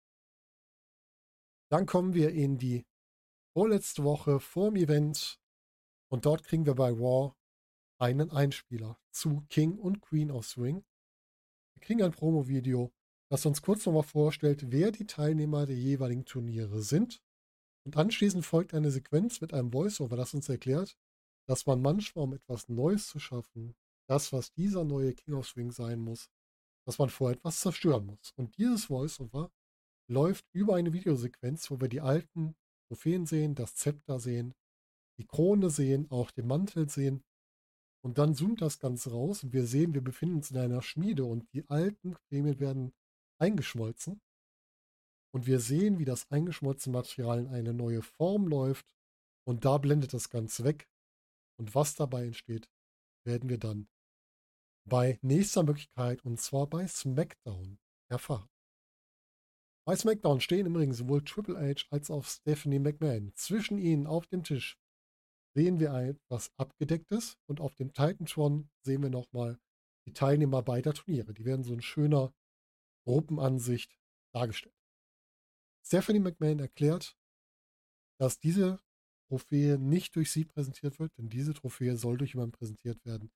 Dann 1.71 1.87
kommen 1.87 2.15
wir 2.15 2.31
in 2.31 2.59
die 2.59 2.87
vorletzte 3.53 4.03
Woche 4.05 4.41
vorm 4.41 4.77
Event 4.77 5.39
und 6.11 6.25
dort 6.25 6.45
kriegen 6.45 6.65
wir 6.65 6.75
bei 6.75 6.91
Raw 6.91 7.35
einen 7.99 8.31
Einspieler 8.31 8.99
zu 9.11 9.45
King 9.51 9.77
und 9.79 10.01
Queen 10.01 10.31
of 10.31 10.47
Swing. 10.47 10.85
Wir 11.75 11.81
kriegen 11.81 12.03
ein 12.03 12.13
Promo-Video, 12.13 12.93
das 13.29 13.45
uns 13.45 13.61
kurz 13.61 13.85
nochmal 13.85 14.05
vorstellt, 14.05 14.71
wer 14.71 14.93
die 14.93 15.07
Teilnehmer 15.07 15.67
der 15.67 15.77
jeweiligen 15.77 16.25
Turniere 16.25 16.81
sind. 16.81 17.23
Und 17.85 17.97
anschließend 17.97 18.47
folgt 18.47 18.75
eine 18.75 18.91
Sequenz 18.91 19.41
mit 19.41 19.53
einem 19.53 19.73
Voiceover, 19.73 20.17
das 20.17 20.35
uns 20.35 20.49
erklärt, 20.49 20.97
dass 21.47 21.67
man 21.67 21.83
manchmal, 21.83 22.25
um 22.25 22.35
etwas 22.35 22.69
Neues 22.69 23.09
zu 23.09 23.19
schaffen, 23.19 23.75
das, 24.07 24.33
was 24.33 24.53
dieser 24.53 24.85
neue 24.85 25.13
King 25.15 25.35
of 25.35 25.47
Swing 25.47 25.71
sein 25.71 26.01
muss, 26.01 26.31
dass 26.87 26.99
man 26.99 27.11
vorher 27.11 27.37
etwas 27.37 27.61
zerstören 27.61 28.07
muss. 28.07 28.33
Und 28.37 28.57
dieses 28.57 28.89
Voiceover 28.89 29.51
läuft 30.09 30.47
über 30.53 30.77
eine 30.77 30.93
Videosequenz, 30.93 31.71
wo 31.71 31.81
wir 31.81 31.89
die 31.89 32.01
alten 32.01 32.57
Trophäen 32.89 33.27
sehen, 33.27 33.55
das 33.55 33.75
Zepter 33.75 34.19
sehen, 34.19 34.55
die 35.19 35.27
Krone 35.27 35.71
sehen, 35.71 36.11
auch 36.11 36.31
den 36.31 36.47
Mantel 36.47 36.89
sehen. 36.89 37.23
Und 38.03 38.19
dann 38.19 38.35
zoomt 38.35 38.63
das 38.63 38.79
Ganze 38.79 39.11
raus 39.11 39.43
und 39.43 39.53
wir 39.53 39.67
sehen, 39.67 39.93
wir 39.93 40.03
befinden 40.03 40.37
uns 40.37 40.51
in 40.51 40.59
einer 40.59 40.83
Schmiede 40.83 41.25
und 41.25 41.53
die 41.53 41.69
alten 41.69 42.15
Prämien 42.29 42.61
werden 42.61 42.93
eingeschmolzen. 43.39 44.21
Und 45.35 45.47
wir 45.47 45.61
sehen, 45.61 45.99
wie 45.99 46.05
das 46.05 46.31
eingeschmolzene 46.31 46.97
Material 46.97 47.41
in 47.41 47.49
eine 47.49 47.75
neue 47.75 48.03
Form 48.03 48.49
läuft. 48.49 48.97
Und 49.45 49.65
da 49.65 49.79
blendet 49.79 50.15
das 50.15 50.31
Ganze 50.31 50.65
weg. 50.65 50.89
Und 51.59 51.75
was 51.75 51.97
dabei 51.97 52.25
entsteht, 52.25 52.71
werden 53.25 53.49
wir 53.49 53.59
dann 53.59 53.89
bei 54.89 55.19
nächster 55.21 55.65
Möglichkeit, 55.65 56.25
und 56.25 56.41
zwar 56.41 56.67
bei 56.67 56.87
SmackDown, 56.87 57.79
erfahren. 58.11 58.49
Bei 59.89 59.97
SmackDown 59.97 60.43
stehen 60.43 60.67
übrigens 60.67 60.99
sowohl 60.99 61.25
Triple 61.25 61.59
H 61.59 61.87
als 61.89 62.11
auch 62.11 62.23
Stephanie 62.23 62.79
McMahon. 62.79 63.33
Zwischen 63.35 63.79
ihnen 63.79 64.07
auf 64.07 64.27
dem 64.27 64.45
Tisch 64.45 64.79
sehen 65.55 65.81
wir 65.81 65.95
etwas 65.95 66.53
Abgedecktes 66.59 67.39
und 67.47 67.63
auf 67.63 67.75
dem 67.75 67.95
Titantron 67.95 68.69
sehen 68.83 69.03
wir 69.03 69.09
nochmal 69.09 69.59
die 70.05 70.13
Teilnehmer 70.13 70.63
beider 70.63 70.93
Turniere. 70.93 71.33
Die 71.33 71.47
werden 71.47 71.65
so 71.65 71.73
in 71.73 71.81
schöner 71.81 72.35
Gruppenansicht 73.07 73.99
dargestellt. 74.35 74.77
Stephanie 75.87 76.21
McMahon 76.21 76.59
erklärt, 76.59 77.17
dass 78.21 78.39
diese 78.39 78.81
Trophäe 79.29 79.79
nicht 79.79 80.17
durch 80.17 80.31
sie 80.31 80.45
präsentiert 80.45 80.99
wird, 80.99 81.17
denn 81.17 81.31
diese 81.31 81.55
Trophäe 81.55 81.97
soll 81.97 82.19
durch 82.19 82.35
jemanden 82.35 82.53
präsentiert 82.53 83.03
werden, 83.07 83.33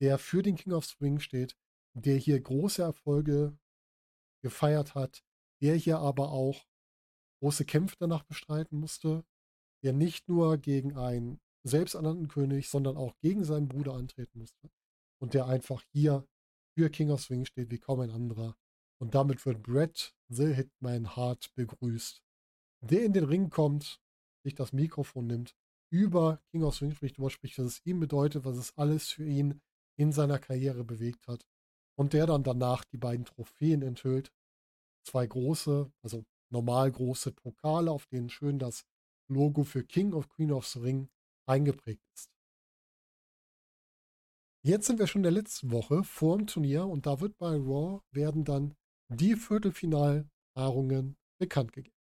der 0.00 0.18
für 0.18 0.42
den 0.42 0.56
King 0.56 0.72
of 0.72 0.84
Swing 0.84 1.20
steht, 1.20 1.56
der 1.94 2.16
hier 2.16 2.40
große 2.40 2.82
Erfolge 2.82 3.56
gefeiert 4.42 4.96
hat, 4.96 5.22
der 5.62 5.76
hier 5.76 5.98
aber 5.98 6.32
auch 6.32 6.66
große 7.40 7.64
Kämpfe 7.64 7.96
danach 7.98 8.24
bestreiten 8.24 8.78
musste, 8.78 9.24
der 9.82 9.92
nicht 9.92 10.28
nur 10.28 10.58
gegen 10.58 10.96
einen 10.96 11.40
selbsternannten 11.64 12.28
König, 12.28 12.68
sondern 12.68 12.96
auch 12.96 13.14
gegen 13.20 13.44
seinen 13.44 13.68
Bruder 13.68 13.94
antreten 13.94 14.40
musste 14.40 14.70
und 15.20 15.34
der 15.34 15.46
einfach 15.46 15.82
hier 15.92 16.26
für 16.74 16.90
King 16.90 17.10
of 17.10 17.22
Swing 17.22 17.44
steht 17.44 17.70
wie 17.70 17.78
kaum 17.78 18.00
ein 18.00 18.10
anderer. 18.10 18.56
Und 19.00 19.14
damit 19.14 19.44
wird 19.46 19.62
Brett 19.62 20.14
The 20.28 20.52
Hitman 20.52 21.16
Hart 21.16 21.54
begrüßt, 21.54 22.22
der 22.80 23.04
in 23.04 23.12
den 23.12 23.24
Ring 23.24 23.50
kommt, 23.50 24.00
sich 24.44 24.54
das 24.54 24.72
Mikrofon 24.72 25.26
nimmt, 25.26 25.56
über 25.92 26.40
King 26.50 26.62
of 26.64 26.74
Swing 26.74 26.92
spricht, 26.92 27.16
spricht, 27.32 27.58
was 27.58 27.66
es 27.66 27.86
ihm 27.86 28.00
bedeutet, 28.00 28.44
was 28.44 28.56
es 28.56 28.76
alles 28.76 29.10
für 29.10 29.24
ihn 29.24 29.60
in 29.96 30.12
seiner 30.12 30.38
Karriere 30.38 30.84
bewegt 30.84 31.28
hat. 31.28 31.46
Und 31.96 32.14
der 32.14 32.26
dann 32.26 32.42
danach 32.42 32.84
die 32.84 32.96
beiden 32.96 33.26
Trophäen 33.26 33.82
enthüllt, 33.82 34.32
zwei 35.04 35.26
große, 35.26 35.90
also 36.02 36.24
normal 36.50 36.90
große 36.90 37.32
Pokale, 37.32 37.90
auf 37.90 38.06
denen 38.06 38.28
schön 38.28 38.58
das 38.58 38.84
Logo 39.28 39.64
für 39.64 39.84
King 39.84 40.12
of 40.12 40.28
Queen 40.28 40.52
of 40.52 40.66
the 40.66 40.80
Ring 40.80 41.08
eingeprägt 41.46 42.04
ist. 42.14 42.30
Jetzt 44.64 44.86
sind 44.86 44.98
wir 44.98 45.08
schon 45.08 45.20
in 45.20 45.24
der 45.24 45.32
letzten 45.32 45.72
Woche 45.72 46.04
vor 46.04 46.38
dem 46.38 46.46
Turnier 46.46 46.86
und 46.86 47.06
da 47.06 47.20
wird 47.20 47.36
bei 47.38 47.56
Raw 47.56 48.00
werden 48.12 48.44
dann 48.44 48.76
die 49.08 49.34
Viertelfinalpaarungen 49.34 51.16
bekannt 51.38 51.72
gegeben. 51.72 51.96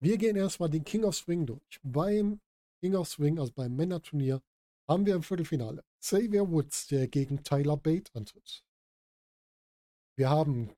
Wir 0.00 0.16
gehen 0.16 0.36
erstmal 0.36 0.70
den 0.70 0.84
King 0.84 1.04
of 1.04 1.16
Swing 1.16 1.44
durch. 1.44 1.80
Beim 1.82 2.40
King 2.80 2.94
of 2.94 3.08
Swing, 3.08 3.38
also 3.38 3.52
beim 3.52 3.76
Männerturnier, 3.76 4.40
haben 4.88 5.04
wir 5.04 5.16
im 5.16 5.22
Viertelfinale 5.22 5.84
Xavier 6.00 6.50
Woods, 6.50 6.86
der 6.86 7.08
gegen 7.08 7.42
Tyler 7.42 7.76
Bate 7.76 8.14
antritt. 8.14 8.64
Wir 10.16 10.30
haben 10.30 10.70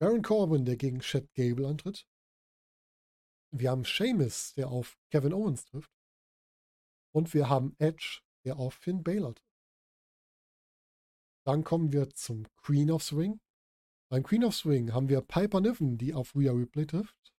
Baron 0.00 0.22
Corbin, 0.22 0.64
der 0.64 0.76
gegen 0.76 1.00
Chad 1.00 1.32
Gable 1.34 1.68
antritt. 1.68 2.06
Wir 3.52 3.70
haben 3.70 3.84
Sheamus, 3.84 4.54
der 4.54 4.68
auf 4.68 4.98
Kevin 5.10 5.32
Owens 5.32 5.64
trifft. 5.64 5.92
Und 7.14 7.32
wir 7.34 7.48
haben 7.48 7.76
Edge, 7.78 8.20
der 8.44 8.58
auf 8.58 8.74
Finn 8.74 9.04
Balor 9.04 9.34
trifft. 9.34 9.44
Dann 11.46 11.62
kommen 11.62 11.92
wir 11.92 12.10
zum 12.10 12.46
Queen 12.56 12.90
of 12.90 13.02
Swing. 13.02 13.40
Beim 14.10 14.22
Queen 14.22 14.44
of 14.44 14.54
Swing 14.54 14.92
haben 14.92 15.08
wir 15.08 15.20
Piper 15.20 15.60
Niven, 15.60 15.98
die 15.98 16.14
auf 16.14 16.34
Rhea 16.34 16.52
Ripley 16.52 16.86
trifft. 16.86 17.32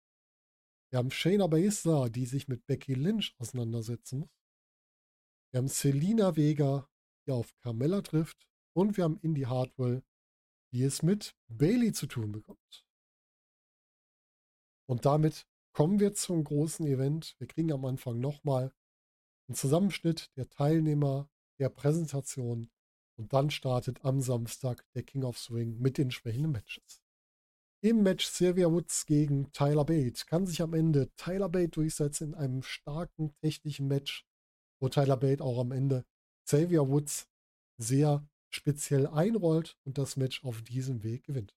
Wir 0.90 0.98
haben 0.98 1.10
Shayna 1.10 1.48
Baszler, 1.48 2.08
die 2.10 2.26
sich 2.26 2.46
mit 2.46 2.66
Becky 2.66 2.94
Lynch 2.94 3.34
auseinandersetzen 3.38 4.20
muss. 4.20 4.30
Wir 5.50 5.58
haben 5.58 5.68
Selina 5.68 6.36
Vega, 6.36 6.88
die 7.26 7.32
auf 7.32 7.56
Carmella 7.58 8.02
trifft. 8.02 8.48
Und 8.76 8.96
wir 8.96 9.04
haben 9.04 9.18
Indy 9.20 9.42
Hartwell, 9.42 10.04
die 10.74 10.82
es 10.82 11.04
mit 11.04 11.36
Bailey 11.46 11.92
zu 11.92 12.08
tun 12.08 12.32
bekommt. 12.32 12.84
Und 14.86 15.06
damit 15.06 15.46
kommen 15.72 16.00
wir 16.00 16.14
zum 16.14 16.42
großen 16.42 16.84
Event. 16.84 17.36
Wir 17.38 17.46
kriegen 17.46 17.72
am 17.72 17.84
Anfang 17.84 18.18
nochmal 18.18 18.74
einen 19.46 19.54
Zusammenschnitt 19.54 20.32
der 20.36 20.50
Teilnehmer 20.50 21.30
der 21.60 21.68
Präsentation 21.68 22.70
und 23.16 23.32
dann 23.32 23.50
startet 23.50 24.04
am 24.04 24.20
Samstag 24.20 24.84
der 24.94 25.04
King 25.04 25.22
of 25.22 25.38
Swing 25.38 25.78
mit 25.78 25.96
den 25.96 26.06
entsprechenden 26.06 26.50
Matches. 26.50 27.04
Im 27.80 28.02
Match 28.02 28.26
Sylvia 28.26 28.68
Woods 28.72 29.06
gegen 29.06 29.52
Tyler 29.52 29.84
Bate 29.84 30.26
kann 30.26 30.44
sich 30.44 30.60
am 30.60 30.74
Ende 30.74 31.14
Tyler 31.14 31.48
Bate 31.48 31.68
durchsetzen 31.68 32.30
in 32.30 32.34
einem 32.34 32.62
starken 32.64 33.32
technischen 33.36 33.86
Match, 33.86 34.26
wo 34.80 34.88
Tyler 34.88 35.18
Bate 35.18 35.44
auch 35.44 35.60
am 35.60 35.70
Ende 35.70 36.04
Xavier 36.44 36.88
Woods 36.88 37.28
sehr 37.76 38.26
speziell 38.54 39.06
einrollt 39.06 39.76
und 39.84 39.98
das 39.98 40.16
Match 40.16 40.44
auf 40.44 40.62
diesem 40.62 41.02
Weg 41.02 41.24
gewinnt. 41.24 41.54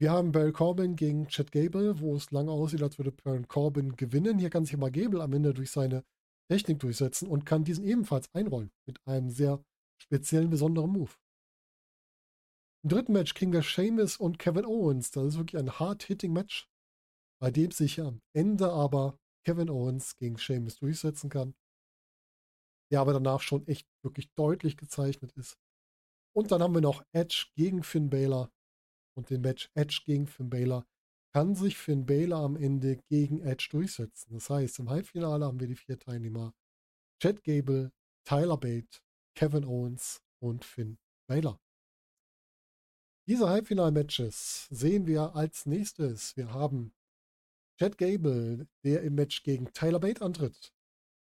Wir 0.00 0.10
haben 0.10 0.32
Baron 0.32 0.52
Corbin 0.52 0.96
gegen 0.96 1.28
Chad 1.28 1.52
Gable, 1.52 2.00
wo 2.00 2.16
es 2.16 2.30
lange 2.30 2.50
aussieht, 2.50 2.82
als 2.82 2.98
würde 2.98 3.12
Baron 3.12 3.46
Corbin 3.46 3.94
gewinnen. 3.96 4.38
Hier 4.38 4.50
kann 4.50 4.64
sich 4.64 4.74
aber 4.74 4.90
Gable 4.90 5.22
am 5.22 5.32
Ende 5.32 5.54
durch 5.54 5.70
seine 5.70 6.04
Technik 6.50 6.80
durchsetzen 6.80 7.28
und 7.28 7.46
kann 7.46 7.64
diesen 7.64 7.84
ebenfalls 7.84 8.32
einrollen 8.34 8.72
mit 8.86 8.98
einem 9.06 9.30
sehr 9.30 9.64
speziellen, 10.02 10.50
besonderen 10.50 10.90
Move. 10.90 11.12
Im 12.84 12.90
dritten 12.90 13.12
Match 13.12 13.34
kriegen 13.34 13.52
wir 13.52 13.62
Sheamus 13.62 14.16
und 14.16 14.40
Kevin 14.40 14.66
Owens. 14.66 15.12
Das 15.12 15.24
ist 15.24 15.38
wirklich 15.38 15.60
ein 15.60 15.78
hard-hitting-Match, 15.78 16.68
bei 17.40 17.52
dem 17.52 17.70
sich 17.70 18.00
am 18.00 18.20
Ende 18.34 18.72
aber 18.72 19.18
Kevin 19.44 19.70
Owens 19.70 20.16
gegen 20.16 20.36
Sheamus 20.36 20.76
durchsetzen 20.76 21.30
kann. 21.30 21.54
Der 22.92 23.00
aber 23.00 23.14
danach 23.14 23.40
schon 23.40 23.66
echt 23.66 23.88
wirklich 24.02 24.30
deutlich 24.34 24.76
gezeichnet 24.76 25.32
ist. 25.32 25.58
Und 26.34 26.52
dann 26.52 26.62
haben 26.62 26.74
wir 26.74 26.80
noch 26.80 27.02
Edge 27.12 27.46
gegen 27.56 27.82
Finn 27.82 28.10
Balor 28.10 28.50
und 29.16 29.30
den 29.30 29.40
Match 29.40 29.70
Edge 29.74 30.02
gegen 30.06 30.26
Finn 30.26 30.50
Balor 30.50 30.86
kann 31.34 31.54
sich 31.54 31.78
Finn 31.78 32.04
Balor 32.04 32.40
am 32.40 32.56
Ende 32.56 32.98
gegen 33.08 33.40
Edge 33.40 33.68
durchsetzen. 33.70 34.34
Das 34.34 34.50
heißt, 34.50 34.78
im 34.78 34.90
Halbfinale 34.90 35.46
haben 35.46 35.60
wir 35.60 35.66
die 35.66 35.76
vier 35.76 35.98
Teilnehmer 35.98 36.52
Chad 37.22 37.42
Gable, 37.42 37.92
Tyler 38.24 38.58
Bate, 38.58 39.00
Kevin 39.34 39.64
Owens 39.64 40.22
und 40.40 40.64
Finn 40.64 40.98
Balor. 41.26 41.58
Diese 43.26 43.48
Halbfinal-Matches 43.48 44.66
sehen 44.70 45.06
wir 45.06 45.34
als 45.34 45.64
nächstes. 45.64 46.36
Wir 46.36 46.52
haben 46.52 46.92
Chad 47.78 47.96
Gable, 47.96 48.66
der 48.84 49.02
im 49.02 49.14
Match 49.14 49.42
gegen 49.42 49.72
Tyler 49.72 50.00
Bate 50.00 50.22
antritt. 50.22 50.74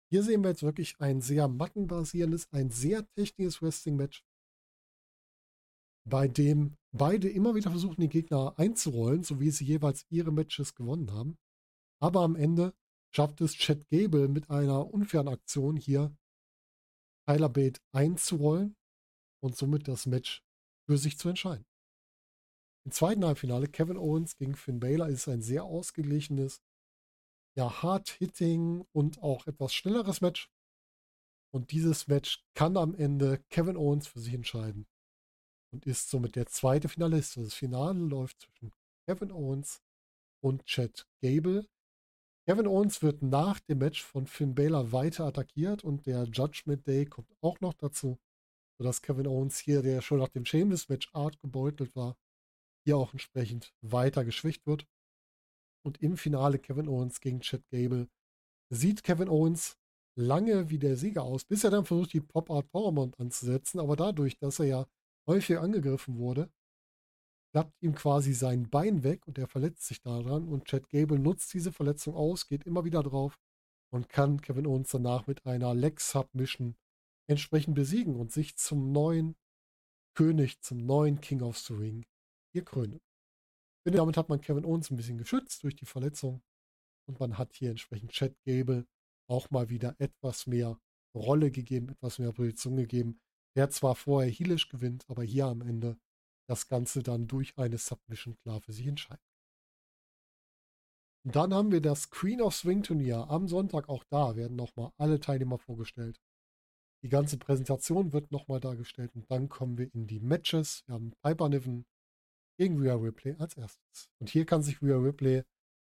Hier 0.09 0.23
sehen 0.23 0.41
wir 0.41 0.51
jetzt 0.51 0.63
wirklich 0.63 0.99
ein 0.99 1.21
sehr 1.21 1.47
mattenbasierendes, 1.47 2.47
ein 2.51 2.69
sehr 2.69 3.07
technisches 3.15 3.61
Wrestling-Match 3.61 4.23
bei 6.07 6.27
dem 6.27 6.77
beide 6.91 7.29
immer 7.29 7.53
wieder 7.55 7.69
versuchen, 7.69 8.01
die 8.01 8.09
Gegner 8.09 8.57
einzurollen, 8.57 9.23
so 9.23 9.39
wie 9.39 9.51
sie 9.51 9.65
jeweils 9.65 10.05
ihre 10.09 10.31
Matches 10.31 10.73
gewonnen 10.73 11.11
haben. 11.11 11.37
Aber 11.99 12.21
am 12.21 12.35
Ende 12.35 12.73
schafft 13.13 13.41
es 13.41 13.53
Chad 13.53 13.87
Gable 13.89 14.27
mit 14.27 14.49
einer 14.49 14.93
unfairen 14.93 15.27
Aktion 15.27 15.75
hier 15.75 16.15
Tyler 17.27 17.49
Bate 17.49 17.81
einzurollen 17.91 18.75
und 19.43 19.57
somit 19.57 19.87
das 19.87 20.05
Match 20.05 20.43
für 20.85 20.97
sich 20.97 21.17
zu 21.17 21.29
entscheiden. 21.29 21.65
Im 22.85 22.91
zweiten 22.91 23.25
Halbfinale 23.25 23.67
Kevin 23.67 23.97
Owens 23.97 24.37
gegen 24.37 24.55
Finn 24.55 24.79
Balor 24.79 25.09
ist 25.09 25.27
ein 25.27 25.41
sehr 25.41 25.65
ausgeglichenes, 25.65 26.61
ja, 27.57 27.81
hard-hitting 27.81 28.85
und 28.93 29.21
auch 29.23 29.47
etwas 29.47 29.73
schnelleres 29.73 30.21
Match. 30.21 30.49
Und 31.51 31.71
dieses 31.71 32.07
Match 32.07 32.45
kann 32.53 32.77
am 32.77 32.93
Ende 32.93 33.43
Kevin 33.49 33.77
Owens 33.77 34.07
für 34.07 34.19
sich 34.19 34.33
entscheiden 34.33 34.85
und 35.71 35.85
ist 35.85 36.09
somit 36.09 36.35
der 36.35 36.45
zweite 36.45 36.87
Finalist. 36.87 37.37
Das 37.37 37.55
Finale 37.55 37.99
läuft 37.99 38.41
zwischen 38.41 38.73
Kevin 39.07 39.31
Owens 39.31 39.81
und 40.41 40.65
Chad 40.65 41.07
Gable. 41.21 41.67
Kevin 42.47 42.67
Owens 42.67 43.01
wird 43.01 43.23
nach 43.23 43.59
dem 43.59 43.79
Match 43.79 44.03
von 44.03 44.27
Finn 44.27 44.53
Balor 44.53 44.91
weiter 44.91 45.25
attackiert 45.25 45.83
und 45.83 46.05
der 46.05 46.25
Judgment 46.25 46.85
Day 46.87 47.05
kommt 47.05 47.33
auch 47.41 47.59
noch 47.59 47.73
dazu, 47.73 48.19
sodass 48.77 49.01
Kevin 49.01 49.27
Owens 49.27 49.57
hier, 49.57 49.81
der 49.81 50.01
schon 50.01 50.19
nach 50.19 50.29
dem 50.29 50.45
Shameless-Match 50.45 51.09
Art 51.13 51.39
gebeutelt 51.41 51.95
war, 51.95 52.15
hier 52.85 52.97
auch 52.97 53.13
entsprechend 53.13 53.73
weiter 53.81 54.23
geschwächt 54.23 54.65
wird. 54.67 54.85
Und 55.85 56.01
im 56.01 56.17
Finale 56.17 56.59
Kevin 56.59 56.87
Owens 56.87 57.19
gegen 57.21 57.41
Chad 57.41 57.67
Gable 57.69 58.07
sieht 58.69 59.03
Kevin 59.03 59.29
Owens 59.29 59.77
lange 60.15 60.69
wie 60.69 60.79
der 60.79 60.97
Sieger 60.97 61.23
aus, 61.23 61.45
bis 61.45 61.63
er 61.63 61.71
dann 61.71 61.85
versucht, 61.85 62.13
die 62.13 62.21
Pop 62.21 62.49
Art 62.49 62.69
Powerbomb 62.71 63.19
anzusetzen. 63.19 63.79
Aber 63.79 63.95
dadurch, 63.95 64.37
dass 64.37 64.59
er 64.59 64.65
ja 64.65 64.87
häufig 65.27 65.57
angegriffen 65.59 66.17
wurde, 66.17 66.49
klappt 67.51 67.81
ihm 67.81 67.95
quasi 67.95 68.33
sein 68.33 68.69
Bein 68.69 69.03
weg 69.03 69.25
und 69.27 69.37
er 69.37 69.47
verletzt 69.47 69.85
sich 69.85 70.01
daran. 70.01 70.47
Und 70.47 70.65
Chad 70.65 70.89
Gable 70.89 71.19
nutzt 71.19 71.53
diese 71.53 71.71
Verletzung 71.71 72.15
aus, 72.15 72.47
geht 72.47 72.65
immer 72.65 72.83
wieder 72.83 73.03
drauf 73.03 73.39
und 73.91 74.09
kann 74.09 74.41
Kevin 74.41 74.67
Owens 74.67 74.91
danach 74.91 75.27
mit 75.27 75.45
einer 75.45 75.73
Leg 75.73 76.01
Submission 76.01 76.75
entsprechend 77.29 77.75
besiegen 77.75 78.15
und 78.15 78.31
sich 78.31 78.57
zum 78.57 78.91
neuen 78.91 79.35
König, 80.15 80.61
zum 80.61 80.85
neuen 80.85 81.21
King 81.21 81.41
of 81.41 81.57
the 81.57 81.73
Ring 81.73 82.05
hier 82.51 82.63
krönen. 82.63 82.99
Damit 83.95 84.17
hat 84.17 84.27
man 84.27 84.41
Kevin 84.41 84.65
Owens 84.65 84.91
ein 84.91 84.97
bisschen 84.97 85.17
geschützt 85.17 85.63
durch 85.63 85.75
die 85.75 85.85
Verletzung 85.85 86.41
und 87.07 87.19
man 87.19 87.37
hat 87.37 87.53
hier 87.53 87.69
entsprechend 87.69 88.11
Chad 88.11 88.35
Gable 88.45 88.85
auch 89.29 89.49
mal 89.49 89.69
wieder 89.69 89.95
etwas 89.99 90.45
mehr 90.45 90.79
Rolle 91.15 91.51
gegeben, 91.51 91.89
etwas 91.89 92.19
mehr 92.19 92.31
Position 92.33 92.75
gegeben, 92.75 93.19
der 93.55 93.69
zwar 93.69 93.95
vorher 93.95 94.31
healisch 94.31 94.69
gewinnt, 94.69 95.05
aber 95.07 95.23
hier 95.23 95.45
am 95.45 95.61
Ende 95.61 95.97
das 96.49 96.67
Ganze 96.67 97.01
dann 97.01 97.27
durch 97.27 97.57
eine 97.57 97.77
Submission 97.77 98.37
klar 98.37 98.61
für 98.61 98.73
sich 98.73 98.87
entscheidet. 98.87 99.23
Und 101.25 101.35
dann 101.35 101.53
haben 101.53 101.71
wir 101.71 101.81
das 101.81 102.09
Queen 102.09 102.41
of 102.41 102.55
Swing 102.55 102.83
Turnier 102.83 103.29
am 103.29 103.49
Sonntag. 103.49 103.89
Auch 103.89 104.05
da 104.05 104.37
werden 104.37 104.55
nochmal 104.55 104.91
alle 104.97 105.19
Teilnehmer 105.19 105.57
vorgestellt. 105.57 106.21
Die 107.03 107.09
ganze 107.09 107.37
Präsentation 107.37 108.13
wird 108.13 108.31
nochmal 108.31 108.59
dargestellt 108.59 109.13
und 109.13 109.29
dann 109.29 109.49
kommen 109.49 109.77
wir 109.77 109.93
in 109.93 110.07
die 110.07 110.19
Matches. 110.19 110.83
Wir 110.87 110.95
haben 110.95 111.11
Piper 111.21 111.49
Niven 111.49 111.85
gegen 112.57 112.81
Rhea 112.81 112.95
Ripley 112.95 113.35
als 113.37 113.55
erstes. 113.55 114.09
Und 114.19 114.29
hier 114.29 114.45
kann 114.45 114.63
sich 114.63 114.81
Rhea 114.81 114.97
Ripley 114.97 115.43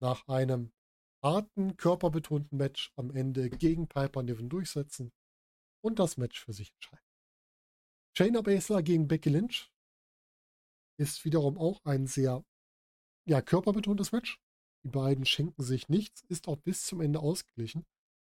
nach 0.00 0.26
einem 0.28 0.72
harten, 1.22 1.76
körperbetonten 1.76 2.56
Match 2.56 2.92
am 2.96 3.10
Ende 3.10 3.50
gegen 3.50 3.88
Piper 3.88 4.22
Niven 4.22 4.48
durchsetzen 4.48 5.12
und 5.82 5.98
das 5.98 6.16
Match 6.16 6.44
für 6.44 6.52
sich 6.52 6.72
entscheiden. 6.74 7.04
Shayna 8.16 8.40
Baszler 8.40 8.82
gegen 8.82 9.08
Becky 9.08 9.30
Lynch 9.30 9.72
ist 10.98 11.24
wiederum 11.24 11.58
auch 11.58 11.84
ein 11.84 12.06
sehr 12.06 12.44
ja, 13.26 13.40
körperbetontes 13.40 14.12
Match. 14.12 14.40
Die 14.84 14.88
beiden 14.88 15.24
schenken 15.26 15.62
sich 15.62 15.88
nichts, 15.88 16.22
ist 16.22 16.48
auch 16.48 16.56
bis 16.56 16.86
zum 16.86 17.00
Ende 17.00 17.20
ausgeglichen. 17.20 17.84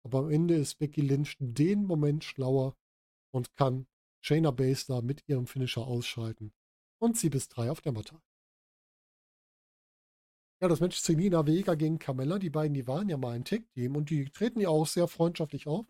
Aber 0.03 0.19
am 0.19 0.32
Ende 0.32 0.55
ist 0.55 0.79
Becky 0.79 1.01
Lynch 1.01 1.36
den 1.39 1.86
Moment 1.86 2.23
schlauer 2.23 2.75
und 3.32 3.55
kann 3.55 3.88
Shayna 4.21 4.51
Baszler 4.51 5.01
mit 5.01 5.27
ihrem 5.27 5.47
Finisher 5.47 5.86
ausschalten 5.86 6.53
und 6.99 7.17
sie 7.17 7.29
bis 7.29 7.49
drei 7.49 7.71
auf 7.71 7.81
der 7.81 7.91
Matte. 7.91 8.19
Ja, 10.62 10.67
das 10.67 10.81
Match 10.81 10.99
Selina 10.99 11.45
Vega 11.47 11.75
gegen 11.75 11.99
Carmella, 11.99 12.38
die 12.38 12.49
beiden, 12.49 12.73
die 12.73 12.85
waren 12.85 13.07
ja 13.07 13.17
mal 13.17 13.31
ein 13.33 13.45
Tag-Team 13.45 13.95
und 13.95 14.09
die 14.09 14.25
treten 14.25 14.59
ja 14.59 14.67
auch 14.69 14.85
sehr 14.85 15.07
freundschaftlich 15.07 15.67
auf. 15.67 15.85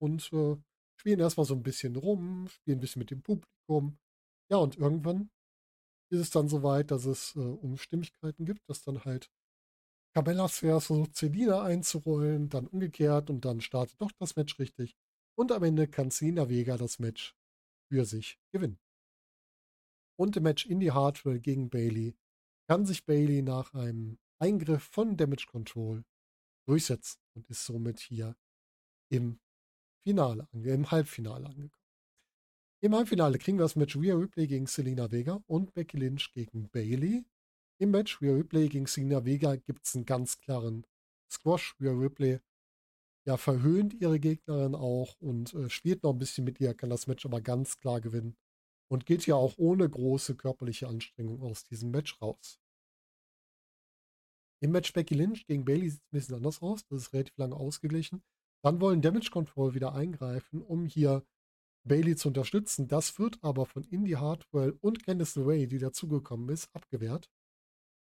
Und 0.00 0.32
äh, 0.32 0.56
spielen 1.00 1.20
erstmal 1.20 1.46
so 1.46 1.54
ein 1.54 1.62
bisschen 1.62 1.94
rum, 1.96 2.48
spielen 2.48 2.78
ein 2.78 2.80
bisschen 2.80 3.00
mit 3.00 3.10
dem 3.12 3.22
Publikum. 3.22 3.98
Ja, 4.50 4.58
und 4.58 4.76
irgendwann 4.76 5.30
ist 6.10 6.20
es 6.20 6.30
dann 6.30 6.48
soweit, 6.48 6.90
dass 6.90 7.04
es 7.04 7.36
äh, 7.36 7.40
Unstimmigkeiten 7.40 8.44
gibt, 8.46 8.68
dass 8.68 8.82
dann 8.82 9.04
halt 9.04 9.30
Cabella 10.14 10.48
zuerst 10.48 10.88
versucht, 10.88 11.16
Celina 11.16 11.62
einzurollen, 11.62 12.48
dann 12.48 12.66
umgekehrt 12.66 13.30
und 13.30 13.44
dann 13.44 13.60
startet 13.60 14.00
doch 14.00 14.12
das 14.18 14.36
Match 14.36 14.58
richtig. 14.58 14.96
Und 15.36 15.52
am 15.52 15.62
Ende 15.64 15.88
kann 15.88 16.10
Cena 16.10 16.48
Vega 16.48 16.76
das 16.76 16.98
Match 16.98 17.36
für 17.88 18.04
sich 18.04 18.38
gewinnen. 18.52 18.78
Und 20.16 20.36
im 20.36 20.44
Match 20.44 20.66
Indy 20.66 20.86
Hartwell 20.86 21.40
gegen 21.40 21.70
Bailey 21.70 22.14
kann 22.68 22.86
sich 22.86 23.04
Bailey 23.04 23.42
nach 23.42 23.74
einem 23.74 24.18
Eingriff 24.38 24.82
von 24.82 25.16
Damage 25.16 25.46
Control 25.46 26.04
durchsetzen 26.66 27.20
und 27.34 27.48
ist 27.50 27.64
somit 27.64 28.00
hier 28.00 28.36
im 29.10 29.38
Finale, 30.06 30.48
im 30.52 30.90
Halbfinale 30.90 31.46
angekommen. 31.46 31.84
Im 32.82 32.94
Halbfinale 32.94 33.38
kriegen 33.38 33.58
wir 33.58 33.64
das 33.64 33.76
Match 33.76 33.96
Rhea 33.96 34.14
Ripley 34.14 34.46
gegen 34.46 34.66
Selena 34.66 35.10
Vega 35.10 35.42
und 35.46 35.72
Becky 35.74 35.96
Lynch 35.96 36.32
gegen 36.32 36.68
Bailey. 36.68 37.24
Im 37.78 37.90
Match 37.90 38.20
Rhea 38.20 38.34
Ripley 38.34 38.68
gegen 38.68 38.86
Selena 38.86 39.24
Vega 39.24 39.56
gibt 39.56 39.86
es 39.86 39.94
einen 39.94 40.04
ganz 40.04 40.38
klaren 40.38 40.86
Squash. 41.30 41.74
Rhea 41.80 41.92
Ripley 41.92 42.40
ja, 43.26 43.38
verhöhnt 43.38 43.94
ihre 43.94 44.20
Gegnerin 44.20 44.74
auch 44.74 45.18
und 45.20 45.54
äh, 45.54 45.70
spielt 45.70 46.02
noch 46.02 46.12
ein 46.12 46.18
bisschen 46.18 46.44
mit 46.44 46.60
ihr, 46.60 46.74
kann 46.74 46.90
das 46.90 47.06
Match 47.06 47.24
aber 47.24 47.40
ganz 47.40 47.78
klar 47.78 48.02
gewinnen 48.02 48.36
und 48.88 49.06
geht 49.06 49.26
ja 49.26 49.34
auch 49.34 49.54
ohne 49.56 49.88
große 49.88 50.36
körperliche 50.36 50.88
Anstrengung 50.88 51.42
aus 51.42 51.64
diesem 51.64 51.90
Match 51.90 52.20
raus. 52.20 52.60
Im 54.62 54.72
Match 54.72 54.92
Becky 54.92 55.14
Lynch 55.14 55.46
gegen 55.46 55.64
Bailey 55.64 55.90
sieht 55.90 56.00
es 56.00 56.06
ein 56.06 56.16
bisschen 56.16 56.34
anders 56.36 56.62
aus. 56.62 56.86
Das 56.86 57.02
ist 57.02 57.12
relativ 57.12 57.36
lange 57.36 57.56
ausgeglichen. 57.56 58.22
Dann 58.64 58.80
wollen 58.80 59.02
Damage 59.02 59.30
Control 59.30 59.74
wieder 59.74 59.94
eingreifen, 59.94 60.62
um 60.62 60.86
hier 60.86 61.22
Bailey 61.86 62.16
zu 62.16 62.28
unterstützen. 62.28 62.88
Das 62.88 63.18
wird 63.18 63.42
aber 63.42 63.66
von 63.66 63.84
Indy 63.84 64.12
Hartwell 64.12 64.78
und 64.80 65.04
Candice 65.04 65.36
LeRae, 65.36 65.66
die 65.66 65.78
dazugekommen 65.78 66.48
ist, 66.48 66.74
abgewehrt. 66.74 67.30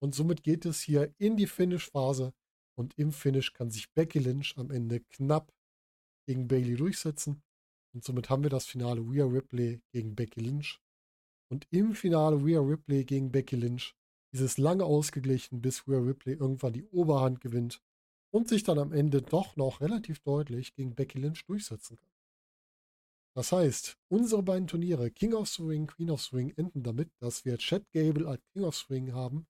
Und 0.03 0.15
somit 0.15 0.43
geht 0.43 0.67
es 0.67 0.83
hier 0.83 1.15
in 1.17 1.39
die 1.39 1.47
Finish-Phase. 1.47 2.35
Und 2.77 2.99
im 2.99 3.13
Finish 3.13 3.55
kann 3.55 3.71
sich 3.71 3.93
Becky 3.95 4.19
Lynch 4.19 4.59
am 4.59 4.71
Ende 4.71 5.01
knapp 5.01 5.51
gegen 6.27 6.47
Bailey 6.47 6.77
durchsetzen. 6.77 7.43
Und 7.95 8.05
somit 8.05 8.29
haben 8.29 8.43
wir 8.43 8.51
das 8.51 8.67
Finale 8.67 9.01
Rhea 9.01 9.25
Ripley 9.25 9.81
gegen 9.93 10.15
Becky 10.17 10.41
Lynch. 10.41 10.81
Und 11.49 11.67
im 11.71 11.95
Finale 11.95 12.37
Rhea 12.37 12.61
Ripley 12.61 13.05
gegen 13.05 13.31
Becky 13.31 13.57
Lynch 13.57 13.95
ist 14.33 14.41
es 14.41 14.59
lange 14.59 14.85
ausgeglichen, 14.85 15.63
bis 15.63 15.87
Rhea 15.87 16.01
Ripley 16.01 16.35
irgendwann 16.35 16.73
die 16.73 16.85
Oberhand 16.87 17.41
gewinnt 17.41 17.81
und 18.33 18.49
sich 18.49 18.65
dann 18.65 18.81
am 18.81 18.93
Ende 18.93 19.23
doch 19.23 19.55
noch 19.55 19.81
relativ 19.81 20.19
deutlich 20.21 20.75
gegen 20.75 20.97
Becky 20.97 21.21
Lynch 21.21 21.47
durchsetzen 21.47 21.97
kann. 21.97 22.11
Das 23.37 23.53
heißt, 23.53 23.97
unsere 24.09 24.43
beiden 24.43 24.67
Turniere, 24.67 25.11
King 25.11 25.35
of 25.35 25.49
Swing, 25.49 25.87
Queen 25.87 26.11
of 26.11 26.21
Swing, 26.21 26.53
enden 26.57 26.83
damit, 26.83 27.11
dass 27.21 27.45
wir 27.45 27.59
Chad 27.59 27.85
Gable 27.93 28.29
als 28.29 28.43
King 28.53 28.65
of 28.65 28.77
Swing 28.77 29.13
haben 29.13 29.47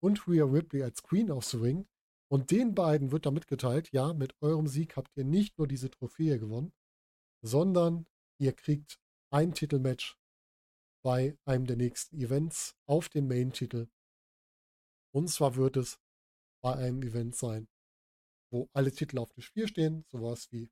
und 0.00 0.26
Rhea 0.26 0.44
Ripley 0.44 0.82
als 0.82 1.02
Queen 1.02 1.30
of 1.30 1.44
Swing. 1.44 1.86
Und 2.28 2.50
den 2.50 2.74
beiden 2.74 3.12
wird 3.12 3.26
damit 3.26 3.46
geteilt, 3.46 3.92
ja, 3.92 4.14
mit 4.14 4.34
eurem 4.40 4.66
Sieg 4.66 4.96
habt 4.96 5.16
ihr 5.16 5.24
nicht 5.24 5.58
nur 5.58 5.68
diese 5.68 5.90
Trophäe 5.90 6.38
gewonnen, 6.38 6.72
sondern 7.44 8.06
ihr 8.38 8.54
kriegt 8.54 8.98
ein 9.30 9.52
Titelmatch 9.52 10.18
bei 11.04 11.36
einem 11.44 11.66
der 11.66 11.76
nächsten 11.76 12.16
Events 12.16 12.74
auf 12.86 13.10
dem 13.10 13.28
Main-Titel. 13.28 13.88
Und 15.12 15.28
zwar 15.28 15.54
wird 15.54 15.76
es 15.76 16.00
bei 16.62 16.74
einem 16.74 17.02
Event 17.02 17.36
sein, 17.36 17.68
wo 18.50 18.70
alle 18.72 18.90
Titel 18.90 19.18
auf 19.18 19.30
dem 19.34 19.42
Spiel 19.42 19.68
stehen, 19.68 20.04
sowas 20.08 20.50
wie 20.52 20.70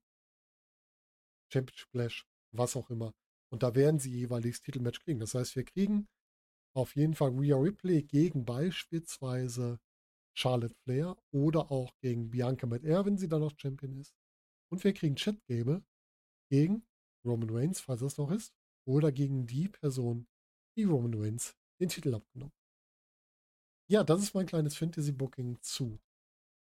Championship 1.53 1.91
Clash, 1.91 2.27
was 2.53 2.75
auch 2.75 2.89
immer. 2.89 3.13
Und 3.51 3.63
da 3.63 3.75
werden 3.75 4.01
sie 4.01 4.11
jeweils 4.11 4.63
Titelmatch 4.63 5.01
kriegen. 5.01 5.21
Das 5.21 5.35
heißt, 5.35 5.55
wir 5.57 5.65
kriegen 5.65 6.09
auf 6.75 6.97
jeden 6.97 7.15
Fall 7.15 7.31
Rhea 7.39 7.57
Ripley 7.57 8.03
gegen 8.03 8.47
beispielsweise 8.47 9.79
Charlotte 10.35 10.75
Flair 10.85 11.19
oder 11.31 11.71
auch 11.71 11.95
gegen 11.99 12.31
Bianca 12.31 12.67
McAir, 12.67 13.05
wenn 13.05 13.19
sie 13.19 13.29
dann 13.29 13.43
noch 13.43 13.53
Champion 13.59 14.01
ist. 14.01 14.15
Und 14.71 14.83
wir 14.83 14.95
kriegen 14.95 15.17
Chad 15.17 15.37
Gable 15.47 15.85
gegen 16.53 16.85
Roman 17.25 17.49
Reigns, 17.49 17.81
falls 17.81 18.03
es 18.03 18.19
noch 18.19 18.31
ist, 18.31 18.53
oder 18.87 19.11
gegen 19.11 19.47
die 19.47 19.69
Person, 19.69 20.27
die 20.77 20.85
Roman 20.85 21.15
Reigns 21.15 21.57
den 21.81 21.89
Titel 21.89 22.15
abgenommen. 22.15 22.53
Ja, 23.89 24.05
das 24.05 24.23
ist 24.23 24.35
mein 24.35 24.45
kleines 24.45 24.77
Fantasy-Booking 24.77 25.63
zu 25.63 25.99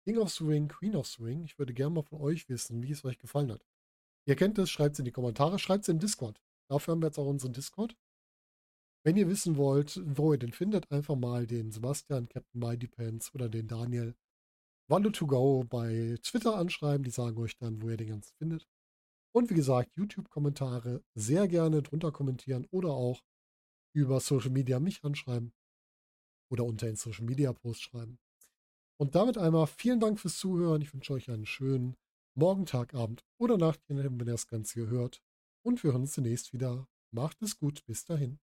King 0.05 0.17
of 0.17 0.31
Swing, 0.31 0.67
Queen 0.67 0.97
of 0.97 1.07
Swing. 1.07 1.45
Ich 1.45 1.57
würde 1.57 1.73
gerne 1.73 1.95
mal 1.95 2.03
von 2.03 2.19
euch 2.19 2.49
wissen, 2.49 2.83
wie 2.83 2.91
es 2.91 3.05
euch 3.05 3.19
gefallen 3.19 3.53
hat. 3.53 3.65
Ihr 4.25 4.35
kennt 4.35 4.57
es, 4.57 4.69
schreibt 4.69 4.93
es 4.93 4.99
in 4.99 5.05
die 5.05 5.13
Kommentare, 5.13 5.59
schreibt 5.59 5.83
es 5.83 5.89
im 5.89 5.99
Discord. 5.99 6.41
Dafür 6.69 6.91
haben 6.91 7.01
wir 7.01 7.07
jetzt 7.07 7.17
auch 7.17 7.27
unseren 7.27 7.53
Discord. 7.53 7.95
Wenn 9.05 9.15
ihr 9.15 9.29
wissen 9.29 9.55
wollt, 9.55 10.01
wo 10.03 10.33
ihr 10.33 10.39
den 10.39 10.51
findet, 10.51 10.91
einfach 10.91 11.15
mal 11.15 11.47
den 11.47 11.71
Sebastian, 11.71 12.27
Captain 12.27 12.59
My 12.59 12.77
Depends 12.77 13.33
oder 13.33 13.47
den 13.47 13.67
Daniel 13.67 14.13
Wander 14.89 15.13
to 15.13 15.25
Go 15.25 15.63
bei 15.63 16.17
Twitter 16.21 16.57
anschreiben. 16.57 17.03
Die 17.03 17.11
sagen 17.11 17.37
euch 17.37 17.55
dann, 17.55 17.81
wo 17.81 17.89
ihr 17.89 17.97
den 17.97 18.09
ganzen 18.09 18.35
findet. 18.35 18.67
Und 19.31 19.49
wie 19.49 19.55
gesagt, 19.55 19.95
YouTube-Kommentare 19.95 21.03
sehr 21.13 21.47
gerne 21.47 21.81
drunter 21.81 22.11
kommentieren 22.11 22.65
oder 22.71 22.89
auch 22.89 23.23
über 23.93 24.19
Social 24.19 24.49
Media 24.49 24.79
mich 24.79 25.03
anschreiben 25.03 25.53
oder 26.51 26.65
unter 26.65 26.87
den 26.87 26.95
Social 26.95 27.25
Media 27.25 27.53
Post 27.53 27.81
schreiben. 27.83 28.19
Und 28.97 29.15
damit 29.15 29.37
einmal 29.37 29.67
vielen 29.67 29.99
Dank 29.99 30.19
fürs 30.19 30.37
Zuhören. 30.37 30.81
Ich 30.81 30.93
wünsche 30.93 31.13
euch 31.13 31.29
einen 31.29 31.45
schönen 31.45 31.95
Morgen, 32.35 32.65
Tag, 32.65 32.93
Abend 32.93 33.25
oder 33.37 33.57
Nacht, 33.57 33.81
wenn 33.87 33.97
ihr 33.97 34.25
das 34.25 34.47
Ganze 34.47 34.73
hier 34.73 34.87
hört. 34.87 35.21
Und 35.63 35.83
wir 35.83 35.91
hören 35.91 36.01
uns 36.01 36.13
zunächst 36.13 36.53
wieder. 36.53 36.87
Macht 37.11 37.41
es 37.41 37.57
gut. 37.57 37.85
Bis 37.85 38.05
dahin. 38.05 38.39